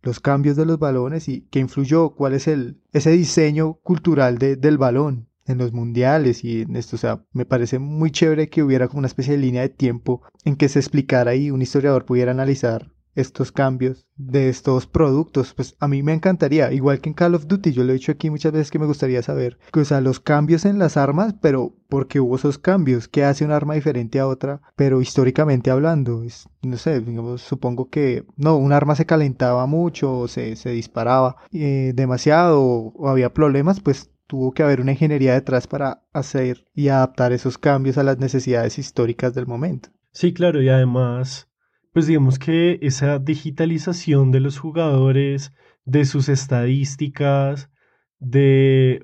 [0.02, 4.56] los cambios de los balones y qué influyó, cuál es el, ese diseño cultural de,
[4.56, 8.62] del balón en los mundiales y en esto, o sea, me parece muy chévere que
[8.62, 12.04] hubiera como una especie de línea de tiempo en que se explicara y un historiador
[12.04, 15.54] pudiera analizar estos cambios de estos productos.
[15.54, 18.12] Pues a mí me encantaría, igual que en Call of Duty, yo lo he dicho
[18.12, 21.34] aquí muchas veces que me gustaría saber, que, o sea, los cambios en las armas,
[21.40, 24.62] pero porque hubo esos cambios, ¿qué hace un arma diferente a otra?
[24.76, 26.24] Pero históricamente hablando,
[26.62, 31.36] no sé, digamos, supongo que, no, un arma se calentaba mucho, o se, se disparaba
[31.52, 36.88] eh, demasiado, o había problemas, pues tuvo que haber una ingeniería detrás para hacer y
[36.88, 39.90] adaptar esos cambios a las necesidades históricas del momento.
[40.12, 41.48] Sí, claro, y además
[41.94, 45.52] pues digamos que esa digitalización de los jugadores,
[45.84, 47.70] de sus estadísticas,
[48.18, 49.00] de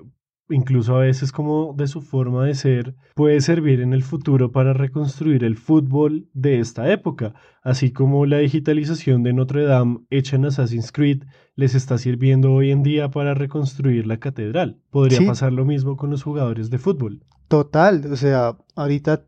[0.51, 4.73] incluso a veces como de su forma de ser, puede servir en el futuro para
[4.73, 7.33] reconstruir el fútbol de esta época,
[7.63, 11.23] así como la digitalización de Notre Dame hecha en Assassin's Creed
[11.55, 14.79] les está sirviendo hoy en día para reconstruir la catedral.
[14.89, 17.23] Podría pasar lo mismo con los jugadores de fútbol.
[17.47, 19.25] Total, o sea, ahorita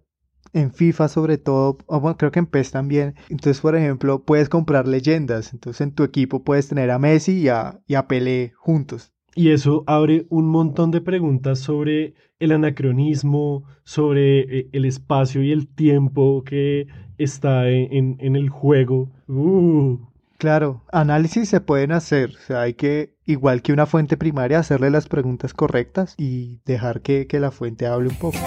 [0.54, 3.16] en FIFA sobre todo, o bueno, creo que en PES también.
[3.30, 5.54] Entonces, por ejemplo, puedes comprar leyendas.
[5.54, 9.12] Entonces, en tu equipo puedes tener a Messi y a, y a Pelé juntos.
[9.36, 15.52] Y eso abre un montón de preguntas sobre el anacronismo, sobre eh, el espacio y
[15.52, 19.10] el tiempo que está en, en el juego.
[19.28, 19.98] Uh.
[20.38, 24.89] Claro, análisis se pueden hacer, o sea, hay que, igual que una fuente primaria, hacerle
[24.89, 28.38] las preguntas correctas y dejar que, que la fuente hable un poco.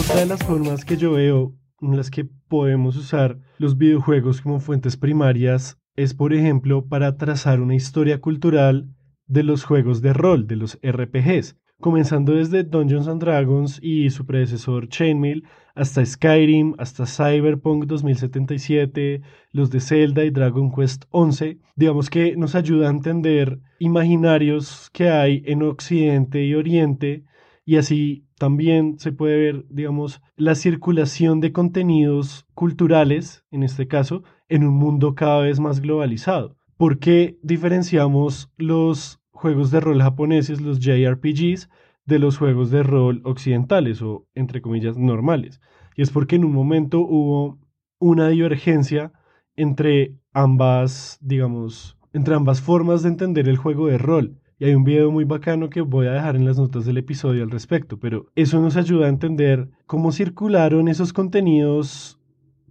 [0.00, 4.60] Otra de las formas que yo veo en las que podemos usar los videojuegos como
[4.60, 8.88] fuentes primarias es, por ejemplo, para trazar una historia cultural
[9.26, 14.26] de los juegos de rol, de los RPGs, comenzando desde Dungeons and Dragons y su
[14.26, 22.10] predecesor Chainmail, hasta Skyrim, hasta Cyberpunk 2077, los de Zelda y Dragon Quest 11, digamos
[22.10, 27.24] que nos ayuda a entender imaginarios que hay en Occidente y Oriente
[27.64, 34.22] y así también se puede ver, digamos, la circulación de contenidos culturales, en este caso,
[34.48, 36.56] en un mundo cada vez más globalizado.
[36.78, 41.68] ¿Por qué diferenciamos los juegos de rol japoneses, los JRPGs,
[42.06, 45.60] de los juegos de rol occidentales o, entre comillas, normales?
[45.94, 47.58] Y es porque en un momento hubo
[47.98, 49.12] una divergencia
[49.54, 54.39] entre ambas, digamos, entre ambas formas de entender el juego de rol.
[54.60, 57.44] Y hay un video muy bacano que voy a dejar en las notas del episodio
[57.44, 62.20] al respecto, pero eso nos ayuda a entender cómo circularon esos contenidos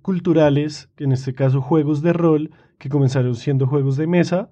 [0.04, 4.52] culturales, en este caso juegos de rol, que comenzaron siendo juegos de mesa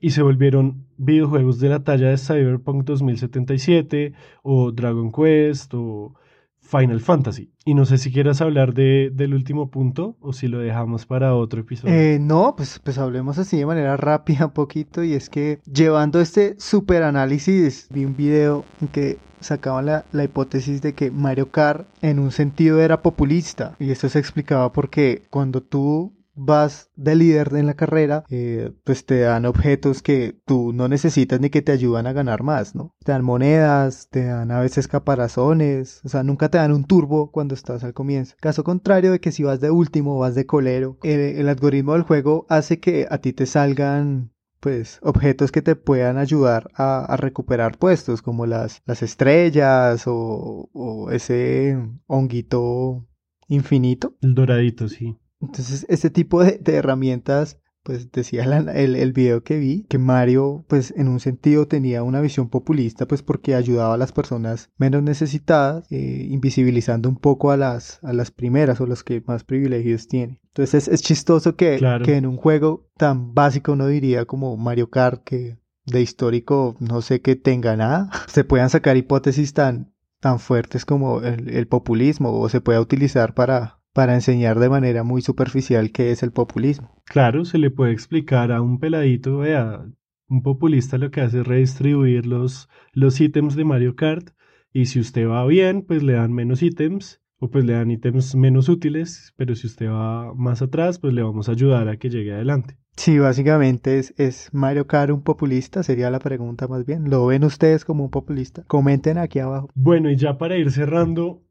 [0.00, 6.16] y se volvieron videojuegos de la talla de Cyberpunk 2077 o Dragon Quest o
[6.62, 7.50] Final Fantasy.
[7.64, 11.34] Y no sé si quieras hablar de, del último punto o si lo dejamos para
[11.34, 11.94] otro episodio.
[11.94, 15.04] Eh, no, pues, pues hablemos así de manera rápida un poquito.
[15.04, 20.24] Y es que llevando este super análisis, vi un video en que sacaban la, la,
[20.24, 23.74] hipótesis de que Mario Kart en un sentido era populista.
[23.78, 29.04] Y esto se explicaba porque cuando tú vas de líder en la carrera, eh, pues
[29.04, 32.94] te dan objetos que tú no necesitas ni que te ayudan a ganar más, ¿no?
[33.04, 37.30] Te dan monedas, te dan a veces caparazones, o sea, nunca te dan un turbo
[37.30, 38.36] cuando estás al comienzo.
[38.40, 42.46] Caso contrario de que si vas de último vas de colero, el, algoritmo del juego
[42.48, 48.22] hace que a ti te salgan pues objetos que te puedan ayudar a, recuperar puestos
[48.22, 53.04] como las, las estrellas o, o ese honguito
[53.48, 54.14] infinito.
[54.20, 55.18] El doradito, sí.
[55.42, 60.94] Entonces, este tipo de, herramientas, pues decía el, el, video que vi, que Mario, pues
[60.96, 65.90] en un sentido tenía una visión populista, pues porque ayudaba a las personas menos necesitadas,
[65.90, 70.38] eh, invisibilizando un poco a las, a las primeras o las que más privilegios tienen.
[70.46, 75.24] Entonces, es, chistoso que, que en un juego tan básico uno diría como Mario Kart,
[75.24, 80.84] que de histórico no sé que tenga nada, se puedan sacar hipótesis tan, tan fuertes
[80.84, 85.92] como el, el populismo o se pueda utilizar para para enseñar de manera muy superficial
[85.92, 87.02] qué es el populismo.
[87.04, 89.84] Claro, se le puede explicar a un peladito, vea,
[90.28, 94.30] un populista lo que hace es redistribuir los, los ítems de Mario Kart
[94.72, 98.34] y si usted va bien, pues le dan menos ítems o pues le dan ítems
[98.34, 102.08] menos útiles, pero si usted va más atrás, pues le vamos a ayudar a que
[102.08, 102.78] llegue adelante.
[102.96, 107.10] Sí, básicamente es, es Mario Kart un populista, sería la pregunta más bien.
[107.10, 108.64] ¿Lo ven ustedes como un populista?
[108.68, 109.70] Comenten aquí abajo.
[109.74, 111.42] Bueno, y ya para ir cerrando,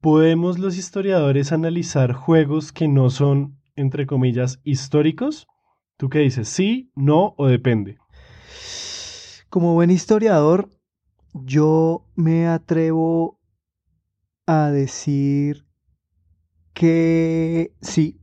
[0.00, 5.46] ¿podemos los historiadores analizar juegos que no son, entre comillas, históricos?
[5.96, 6.48] ¿Tú qué dices?
[6.48, 7.98] ¿Sí, no o depende?
[9.48, 10.68] Como buen historiador,
[11.32, 13.38] yo me atrevo
[14.46, 15.66] a decir
[16.74, 18.20] que sí,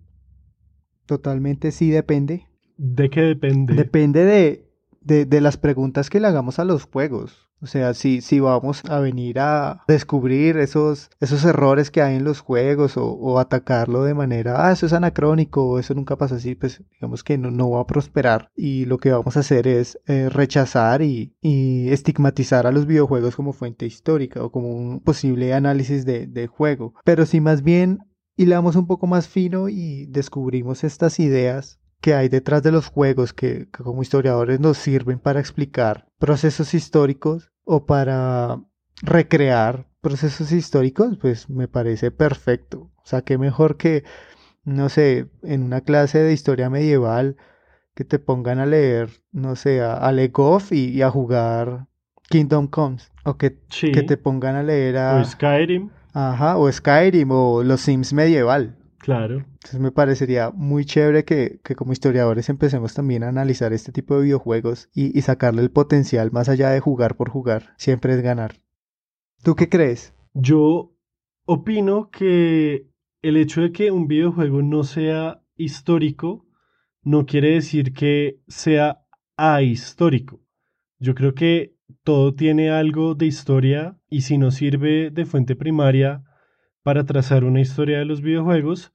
[1.05, 2.47] totalmente sí depende.
[2.78, 3.74] ¿De qué depende?
[3.74, 4.62] Depende de,
[5.03, 7.49] de, de las preguntas que le hagamos a los juegos.
[7.63, 12.25] O sea, si, si vamos a venir a descubrir esos, esos errores que hay en
[12.25, 16.35] los juegos o, o atacarlo de manera, ah, eso es anacrónico o eso nunca pasa
[16.35, 18.49] así, pues digamos que no, no va a prosperar.
[18.53, 23.37] Y lo que vamos a hacer es eh, rechazar y, y, estigmatizar a los videojuegos
[23.37, 26.93] como fuente histórica o como un posible análisis de, de juego.
[27.05, 27.99] Pero si más bien
[28.35, 33.31] hilamos un poco más fino y descubrimos estas ideas que hay detrás de los juegos
[33.31, 38.59] que, que, como historiadores nos sirven para explicar procesos históricos o para
[39.01, 42.91] recrear procesos históricos, pues me parece perfecto.
[42.97, 44.03] O sea, qué mejor que,
[44.65, 47.37] no sé, en una clase de historia medieval
[47.95, 51.87] que te pongan a leer, no sé, a, Legoff y, y, a jugar
[52.27, 53.13] Kingdom Comes.
[53.23, 53.93] O que, sí.
[53.93, 55.21] que te pongan a leer a...
[55.21, 55.89] O Skyrim.
[56.13, 58.75] Ajá, o Skyrim o los Sims medieval.
[59.03, 59.39] Claro.
[59.39, 64.15] Entonces me parecería muy chévere que, que, como historiadores empecemos también a analizar este tipo
[64.15, 67.73] de videojuegos y, y, sacarle el potencial más allá de jugar por jugar.
[67.75, 68.61] Siempre es ganar.
[69.43, 70.13] ¿Tú qué crees?
[70.33, 70.95] Yo
[71.43, 72.87] opino que
[73.21, 76.45] el hecho de que un videojuego no sea histórico
[77.01, 79.03] no quiere decir que sea
[79.35, 80.39] ahistórico.
[80.97, 81.75] Yo creo que
[82.05, 86.23] todo tiene algo de historia y si no sirve de fuente primaria,
[86.84, 88.93] para trazar una historia de los videojuegos,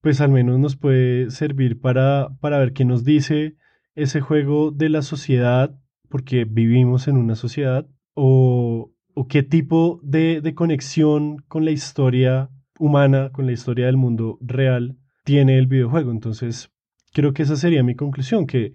[0.00, 3.56] pues al menos nos puede servir para, para ver qué nos dice
[3.94, 5.78] ese juego de la sociedad,
[6.08, 12.50] porque vivimos en una sociedad, o, o qué tipo de, de conexión con la historia
[12.78, 16.10] humana, con la historia del mundo real, tiene el videojuego.
[16.10, 16.70] Entonces,
[17.12, 18.72] creo que esa sería mi conclusión, que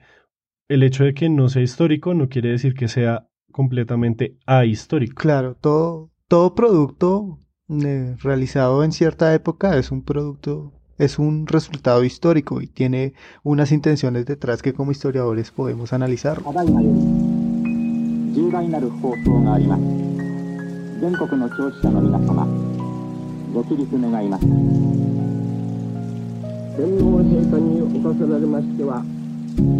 [0.67, 5.15] el hecho de que no sea histórico no quiere decir que sea completamente ahistórico.
[5.15, 7.39] Claro, todo, todo producto
[7.71, 13.13] eh, realizado en cierta época es un producto, es un resultado histórico y tiene
[13.43, 16.41] unas intenciones detrás que como historiadores podemos analizar.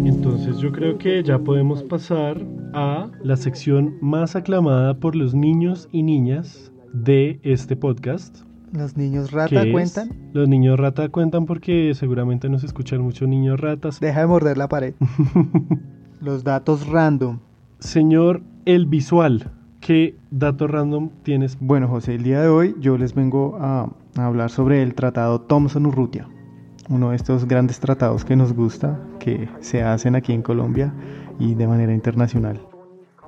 [0.04, 5.88] Entonces yo creo que ya podemos pasar a la sección más aclamada por los niños
[5.92, 8.40] y niñas de este podcast.
[8.72, 10.10] ¿Los niños rata cuentan?
[10.32, 14.00] Los niños rata cuentan porque seguramente nos escuchan muchos niños ratas.
[14.00, 14.94] Deja de morder la pared.
[16.20, 17.40] Los datos random.
[17.80, 21.58] Señor El Visual, ¿qué datos random tienes?
[21.60, 25.40] Bueno, José, el día de hoy yo les vengo a, a hablar sobre el Tratado
[25.40, 26.28] Thomson-Urrutia.
[26.88, 30.94] Uno de estos grandes tratados que nos gusta, que se hacen aquí en Colombia
[31.38, 32.60] y de manera internacional.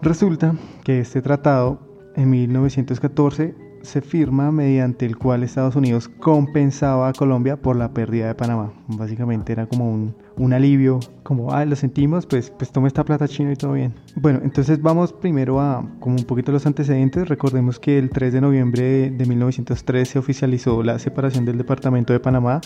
[0.01, 0.55] Resulta
[0.85, 3.55] que este tratado en 1914
[3.85, 8.73] se firma mediante el cual Estados Unidos compensaba a Colombia por la pérdida de Panamá.
[8.89, 13.29] Básicamente era como un, un alivio, como, ah, lo sentimos, pues, pues toma esta plata
[13.29, 13.95] chino y todo bien.
[14.17, 17.29] Bueno, entonces vamos primero a como un poquito los antecedentes.
[17.29, 22.21] Recordemos que el 3 de noviembre de 1903 se oficializó la separación del Departamento de
[22.21, 22.61] Panamá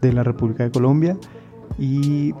[0.00, 1.16] de la República de Colombia
[1.78, 2.34] y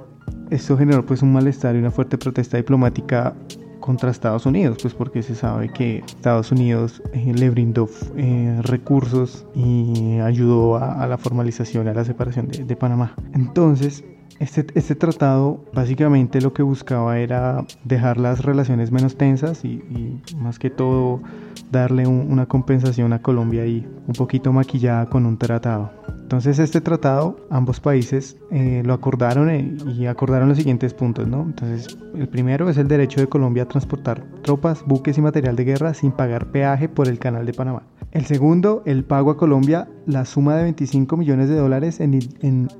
[0.50, 3.34] esto generó pues un malestar y una fuerte protesta diplomática
[3.80, 9.46] contra Estados Unidos, pues porque se sabe que Estados Unidos eh, le brindó eh, recursos
[9.54, 13.14] y ayudó a, a, la formalización, a la separación de, de Panamá.
[13.34, 14.04] Entonces,
[14.38, 20.20] este, este, tratado básicamente lo que buscaba era dejar las relaciones menos tensas y, y
[20.36, 21.22] más que todo
[21.70, 25.90] darle un, una compensación a Colombia y un poquito maquillada con un tratado.
[26.26, 31.42] Entonces este tratado ambos países eh, lo acordaron eh, y acordaron los siguientes puntos, ¿no?
[31.42, 35.62] Entonces el primero es el derecho de Colombia a transportar tropas, buques y material de
[35.62, 37.84] guerra sin pagar peaje por el canal de Panamá.
[38.10, 42.18] El segundo, el pago a Colombia la suma de 25 millones de dólares en,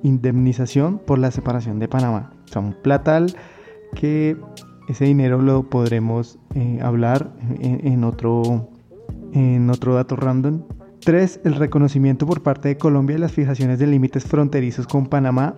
[0.02, 2.32] indemnización por la separación de Panamá.
[2.46, 3.32] O sea, un platal
[3.94, 4.36] que
[4.88, 7.30] ese dinero lo podremos eh, hablar
[7.60, 8.70] en, otro,
[9.32, 10.62] en otro dato random.
[11.06, 11.42] 3.
[11.44, 15.54] El reconocimiento por parte de Colombia de las fijaciones de límites fronterizos con Panamá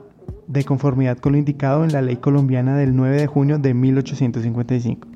[0.47, 5.09] de conformidad con lo indicado en la ley colombiana del 9 de junio de 1855.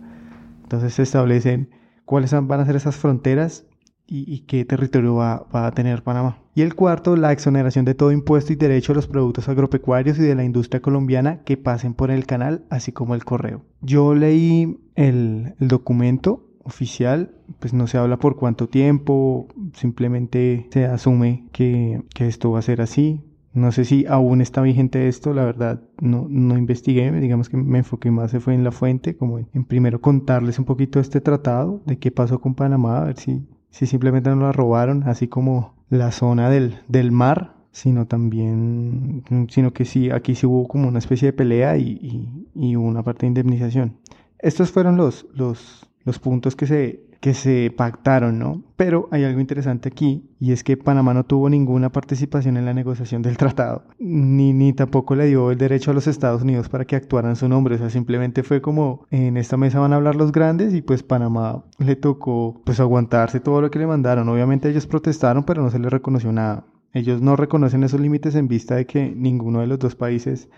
[0.62, 1.68] Entonces se establecen
[2.07, 3.66] cuáles van a ser esas fronteras
[4.07, 6.39] y, y qué territorio va, a tener Panamá.
[6.55, 10.22] Y el cuarto, la exoneración de todo impuesto y derecho a los productos agropecuarios y
[10.22, 13.66] de la industria colombiana que pasen por el canal, así como el correo.
[13.83, 21.46] Yo leí el documento oficial, pues no se habla por cuánto tiempo, simplemente se asume
[21.53, 23.20] que, que esto va a ser así.
[23.55, 27.78] No sé si aún está vigente esto, la verdad no, no investigué, digamos que me
[27.78, 31.20] enfoqué más se fue en la fuente, como en, en primero contarles un poquito este
[31.20, 35.26] tratado, de qué pasó con Panamá, a ver si si simplemente no la robaron, así
[35.26, 40.88] como la zona del, del mar, sino también, sino que sí, aquí sí hubo como
[40.88, 43.96] una especie de pelea y, y, y una parte de indemnización.
[44.38, 48.64] Estos fueron los, los, los puntos que se, que se pactaron, ¿no?
[48.75, 52.75] Pero hay algo interesante aquí y es que Panamá no tuvo ninguna participación en la
[52.75, 56.85] negociación del tratado, ni, ni tampoco le dio el derecho a los Estados Unidos para
[56.85, 60.16] que actuaran su nombre, o sea, simplemente fue como en esta mesa van a hablar
[60.16, 64.29] los grandes y pues Panamá le tocó pues aguantarse todo lo que le mandaron.
[64.29, 66.64] Obviamente ellos protestaron, pero no se les reconoció nada.
[66.93, 70.49] Ellos no reconocen esos límites en vista de que ninguno de los dos países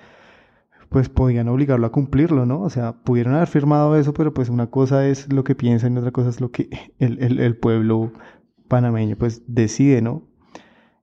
[0.95, 2.61] pues podían obligarlo a cumplirlo, ¿no?
[2.61, 5.99] O sea, pudieron haber firmado eso, pero pues una cosa es lo que piensan y
[5.99, 6.69] otra cosa es lo que
[7.01, 8.13] el, el, pueblo
[8.69, 10.23] panameño pues decide, ¿no?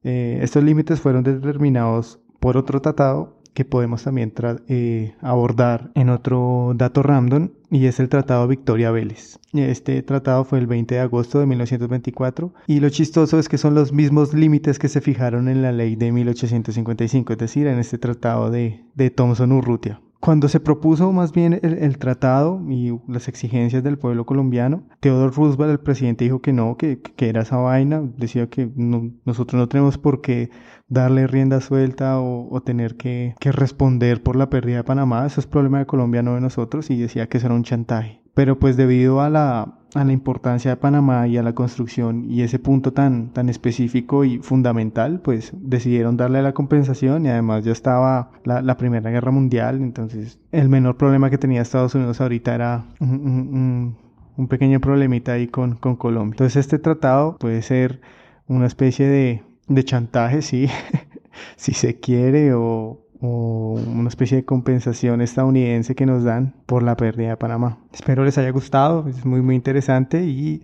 [0.04, 4.34] Eh, estos límites fueron determinados por otro tratado que podemos también
[4.68, 9.40] eh, abordar en otro dato random y es el Tratado Victoria Vélez.
[9.54, 13.76] Este tratado fue el 20 de agosto de 1924 y lo chistoso es que son
[13.76, 17.98] los mismos límites que se fijaron en la ley de 1855, es decir, en este
[17.98, 20.02] tratado de, de Thomson Urrutia.
[20.22, 25.72] Cuando se propuso más bien el, tratado y las exigencias del pueblo colombiano, Theodore Roosevelt,
[25.72, 29.98] el presidente, dijo que no, que, que era esa vaina, decía que nosotros no tenemos
[29.98, 30.52] por qué
[30.88, 35.48] darle rienda suelta o, tener que, que, responder por la pérdida de Panamá, eso es
[35.48, 38.22] problema de Colombia, no de nosotros, y decía que eso era un chantaje.
[38.36, 42.42] Pero pues debido a la, a la importancia de Panamá y a la construcción y
[42.44, 47.72] ese punto tan, tan específico y fundamental, pues decidieron darle la compensación y además ya
[47.72, 52.56] estaba la, la Primera Guerra Mundial, entonces el menor problema que tenía Estados Unidos ahorita
[52.56, 53.98] era un, un,
[54.38, 56.34] un pequeño problemita ahí con, con Colombia.
[56.34, 58.02] Entonces este tratado puede ser
[58.48, 60.68] una especie de, de chantaje, sí,
[61.56, 66.98] si se quiere, o, o una especie de compensación estadounidense que nos dan por la
[66.98, 67.78] pérdida de Panamá.
[67.94, 70.64] Espero les haya gustado, es muy muy interesante y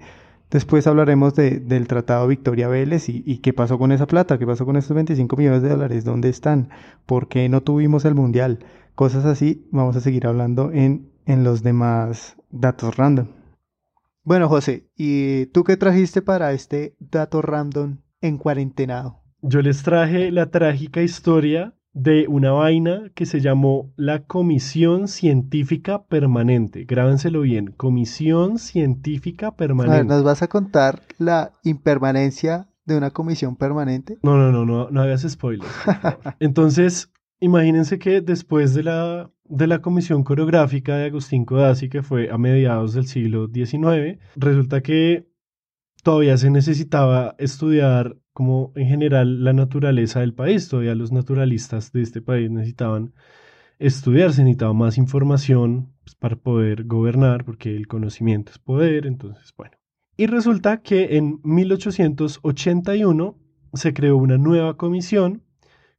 [0.50, 4.48] después hablaremos de, del Tratado Victoria Vélez y, y, qué pasó con esa plata, qué
[4.48, 6.70] pasó con esos 25 millones de dólares, dónde están,
[7.06, 8.60] por qué no tuvimos el Mundial,
[8.96, 13.28] cosas así, vamos a seguir hablando en, en los demás datos random.
[14.24, 19.22] Bueno, José, ¿y tú qué trajiste para este dato random en cuarentenado?
[19.42, 26.04] Yo les traje la trágica historia de una vaina que se llamó la Comisión Científica
[26.04, 26.86] Permanente.
[26.86, 29.96] Grábenselo bien, Comisión Científica Permanente.
[29.96, 34.20] A ver, ¿nos vas a contar la impermanencia de una comisión permanente?
[34.22, 35.72] No, no, no, no, no hagas spoilers.
[36.40, 42.30] Entonces, imagínense que después de la, de la comisión coreográfica de Agustín Codazzi, que fue
[42.30, 45.28] a mediados del siglo XIX, resulta que
[46.04, 50.70] todavía se necesitaba estudiar como en general la naturaleza del país.
[50.70, 53.16] Todavía los naturalistas de este país necesitaban
[53.80, 59.52] estudiar, se necesitaba más información pues, para poder gobernar, porque el conocimiento es poder, entonces
[59.58, 59.76] bueno.
[60.18, 63.40] Y resulta que en 1881
[63.74, 65.42] se creó una nueva comisión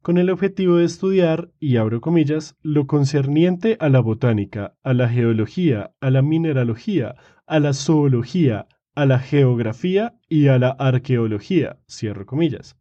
[0.01, 5.09] con el objetivo de estudiar, y abro comillas, lo concerniente a la botánica, a la
[5.09, 7.15] geología, a la mineralogía,
[7.45, 8.69] a la zoología,
[8.99, 12.77] a la geografía y a la arqueología, cierro comillas.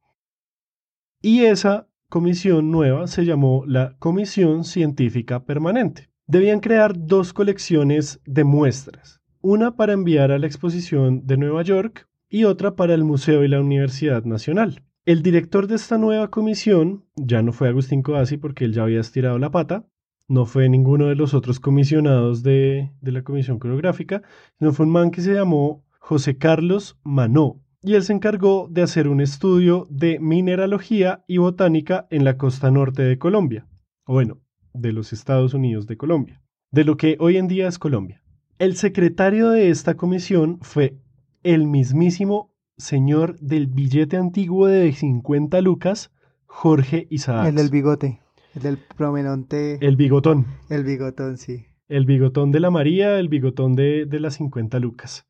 [1.23, 6.11] Y esa comisión nueva se llamó la Comisión Científica Permanente.
[6.27, 12.09] Debían crear dos colecciones de muestras, una para enviar a la exposición de Nueva York
[12.29, 14.83] y otra para el Museo y la Universidad Nacional.
[15.07, 19.01] El director de esta nueva comisión ya no fue Agustín Codazzi porque él ya había
[19.01, 19.87] estirado la pata,
[20.27, 24.23] no fue ninguno de los otros comisionados de, de la comisión coreográfica,
[24.59, 28.81] sino fue un man que se llamó José Carlos Manó, y él se encargó de
[28.81, 33.67] hacer un estudio de mineralogía y botánica en la costa norte de Colombia,
[34.07, 34.41] o bueno,
[34.73, 36.41] de los Estados Unidos de Colombia,
[36.71, 38.23] de lo que hoy en día es Colombia.
[38.59, 40.97] El secretario de esta comisión fue
[41.43, 46.11] el mismísimo señor del billete antiguo de 50 lucas,
[46.47, 47.49] Jorge Isaac.
[47.49, 48.23] El del bigote,
[48.55, 49.77] el del prominente.
[49.87, 50.47] El bigotón.
[50.71, 51.67] El bigotón, sí.
[51.87, 55.28] El bigotón de la María, el bigotón de, de las 50 lucas.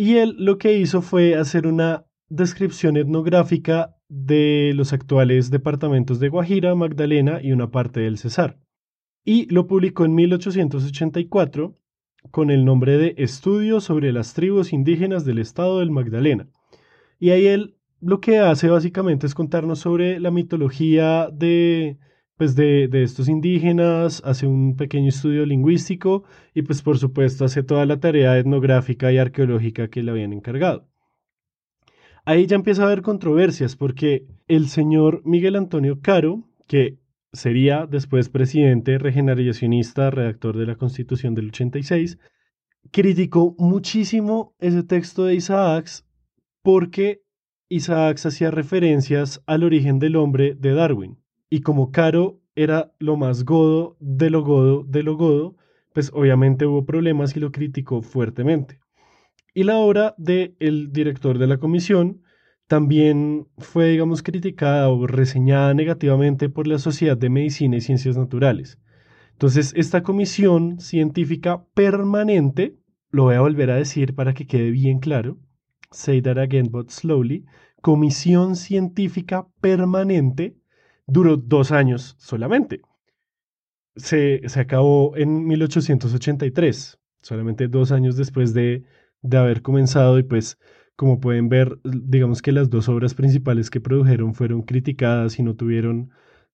[0.00, 6.30] Y él lo que hizo fue hacer una descripción etnográfica de los actuales departamentos de
[6.30, 8.58] Guajira, Magdalena y una parte del Cesar.
[9.26, 11.74] Y lo publicó en 1884
[12.30, 16.48] con el nombre de Estudio sobre las tribus indígenas del estado del Magdalena.
[17.18, 21.98] Y ahí él lo que hace básicamente es contarnos sobre la mitología de,
[22.40, 26.24] pues de, de, estos indígenas, hace un pequeño estudio lingüístico
[26.54, 30.88] y pues por supuesto hace toda la tarea etnográfica y arqueológica que le habían encargado.
[32.24, 36.96] Ahí ya empieza a haber controversias porque el señor Miguel Antonio Caro, que
[37.30, 42.18] sería después presidente regeneracionista, redactor de la Constitución del 86,
[42.90, 46.06] criticó muchísimo ese texto de Isaacs
[46.62, 47.20] porque
[47.68, 51.19] Isaacs hacía referencias al origen del hombre de Darwin
[51.50, 55.56] y como Caro era lo más godo de lo godo de lo godo,
[55.92, 58.80] pues obviamente hubo problemas y lo criticó fuertemente.
[59.52, 62.22] Y la obra del el director de la comisión
[62.68, 68.78] también fue, digamos, criticada o reseñada negativamente por la Sociedad de Medicina y Ciencias Naturales.
[69.32, 72.76] Entonces, esta comisión científica permanente,
[73.10, 75.38] lo voy a volver a decir para que quede bien claro,
[75.90, 77.44] say that again but slowly,
[77.82, 80.59] comisión científica permanente
[81.10, 82.80] duró dos años solamente.
[83.96, 88.84] Se, se acabó en 1883, solamente dos años después de,
[89.22, 90.58] de haber comenzado y pues
[90.96, 95.56] como pueden ver, digamos que las dos obras principales que produjeron fueron criticadas y no
[95.56, 96.10] tuvieron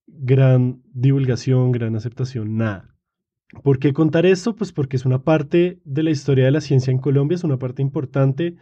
[0.07, 2.95] gran divulgación, gran aceptación, nada.
[3.63, 4.55] ¿Por qué contar esto?
[4.55, 7.59] Pues porque es una parte de la historia de la ciencia en Colombia, es una
[7.59, 8.57] parte importante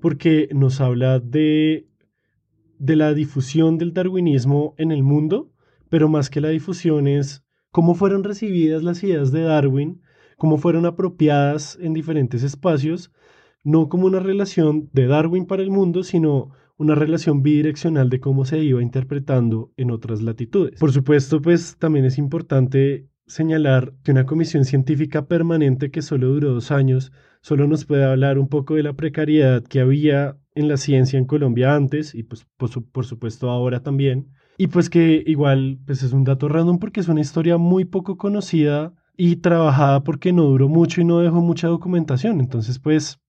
[0.00, 1.86] porque nos habla de,
[2.80, 5.52] de la difusión del darwinismo en el mundo,
[5.88, 10.02] pero más que la difusión es cómo fueron recibidas las ideas de Darwin,
[10.36, 13.12] cómo fueron apropiadas en diferentes espacios
[13.62, 18.44] no como una relación de Darwin para el mundo, sino una relación bidireccional de cómo
[18.44, 20.80] se iba interpretando en otras latitudes.
[20.80, 26.54] Por supuesto, pues también es importante señalar que una comisión científica permanente que solo duró
[26.54, 30.76] dos años solo nos puede hablar un poco de la precariedad que había en la
[30.76, 34.28] ciencia en Colombia antes y pues por, por supuesto ahora también.
[34.58, 38.18] Y pues que igual pues es un dato random porque es una historia muy poco
[38.18, 42.40] conocida y trabajada porque no duró mucho y no dejó mucha documentación.
[42.40, 43.20] Entonces pues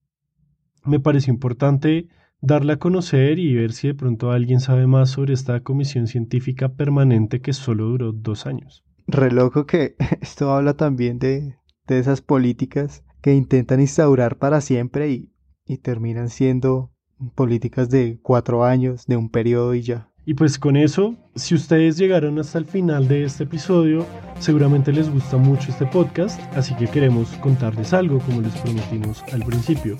[0.83, 2.07] me pareció importante
[2.41, 6.69] darla a conocer y ver si de pronto alguien sabe más sobre esta comisión científica
[6.69, 8.83] permanente que solo duró dos años.
[9.07, 11.55] Re loco que esto habla también de,
[11.87, 15.31] de esas políticas que intentan instaurar para siempre y,
[15.65, 16.91] y terminan siendo
[17.35, 20.09] políticas de cuatro años, de un periodo y ya.
[20.25, 24.05] Y pues con eso, si ustedes llegaron hasta el final de este episodio,
[24.39, 29.43] seguramente les gusta mucho este podcast, así que queremos contarles algo como les prometimos al
[29.43, 29.97] principio.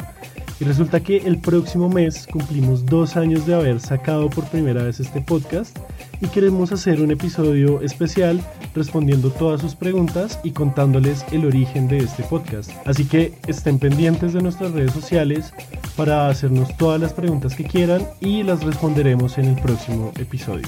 [0.60, 5.00] Y resulta que el próximo mes cumplimos dos años de haber sacado por primera vez
[5.00, 5.76] este podcast
[6.22, 8.40] y queremos hacer un episodio especial
[8.76, 12.72] respondiendo todas sus preguntas y contándoles el origen de este podcast.
[12.86, 15.52] Así que estén pendientes de nuestras redes sociales
[15.96, 20.68] para hacernos todas las preguntas que quieran y las responderemos en el próximo episodio.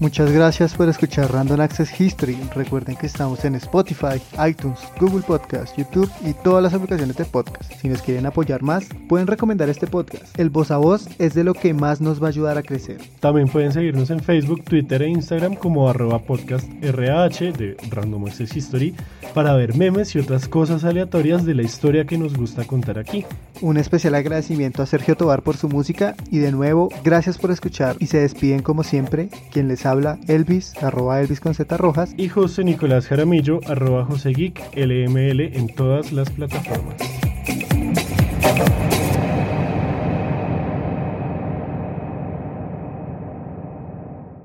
[0.00, 2.38] Muchas gracias por escuchar Random Access History.
[2.54, 7.72] Recuerden que estamos en Spotify, iTunes, Google Podcast, YouTube y todas las aplicaciones de podcast.
[7.80, 10.38] Si nos quieren apoyar más, pueden recomendar este podcast.
[10.38, 12.98] El voz a voz es de lo que más nos va a ayudar a crecer.
[13.18, 18.56] También pueden seguirnos en Facebook, Twitter e Instagram como arroba podcast RH de Random Access
[18.56, 18.94] History
[19.34, 23.24] para ver memes y otras cosas aleatorias de la historia que nos gusta contar aquí.
[23.60, 27.96] Un especial agradecimiento a Sergio Tobar por su música y de nuevo, gracias por escuchar
[27.98, 32.12] y se despiden como siempre quien les habla Elvis, arroba Elvis con Z rojas.
[32.16, 36.96] Y José Nicolás Jaramillo, arroba José Geek, LML en todas las plataformas.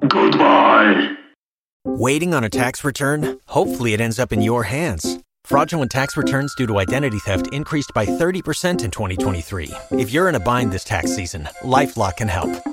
[0.07, 1.17] Goodbye.
[1.85, 3.39] Waiting on a tax return?
[3.47, 5.19] Hopefully it ends up in your hands.
[5.45, 9.71] Fraudulent tax returns due to identity theft increased by 30% in 2023.
[9.91, 12.72] If you're in a bind this tax season, LifeLock can help.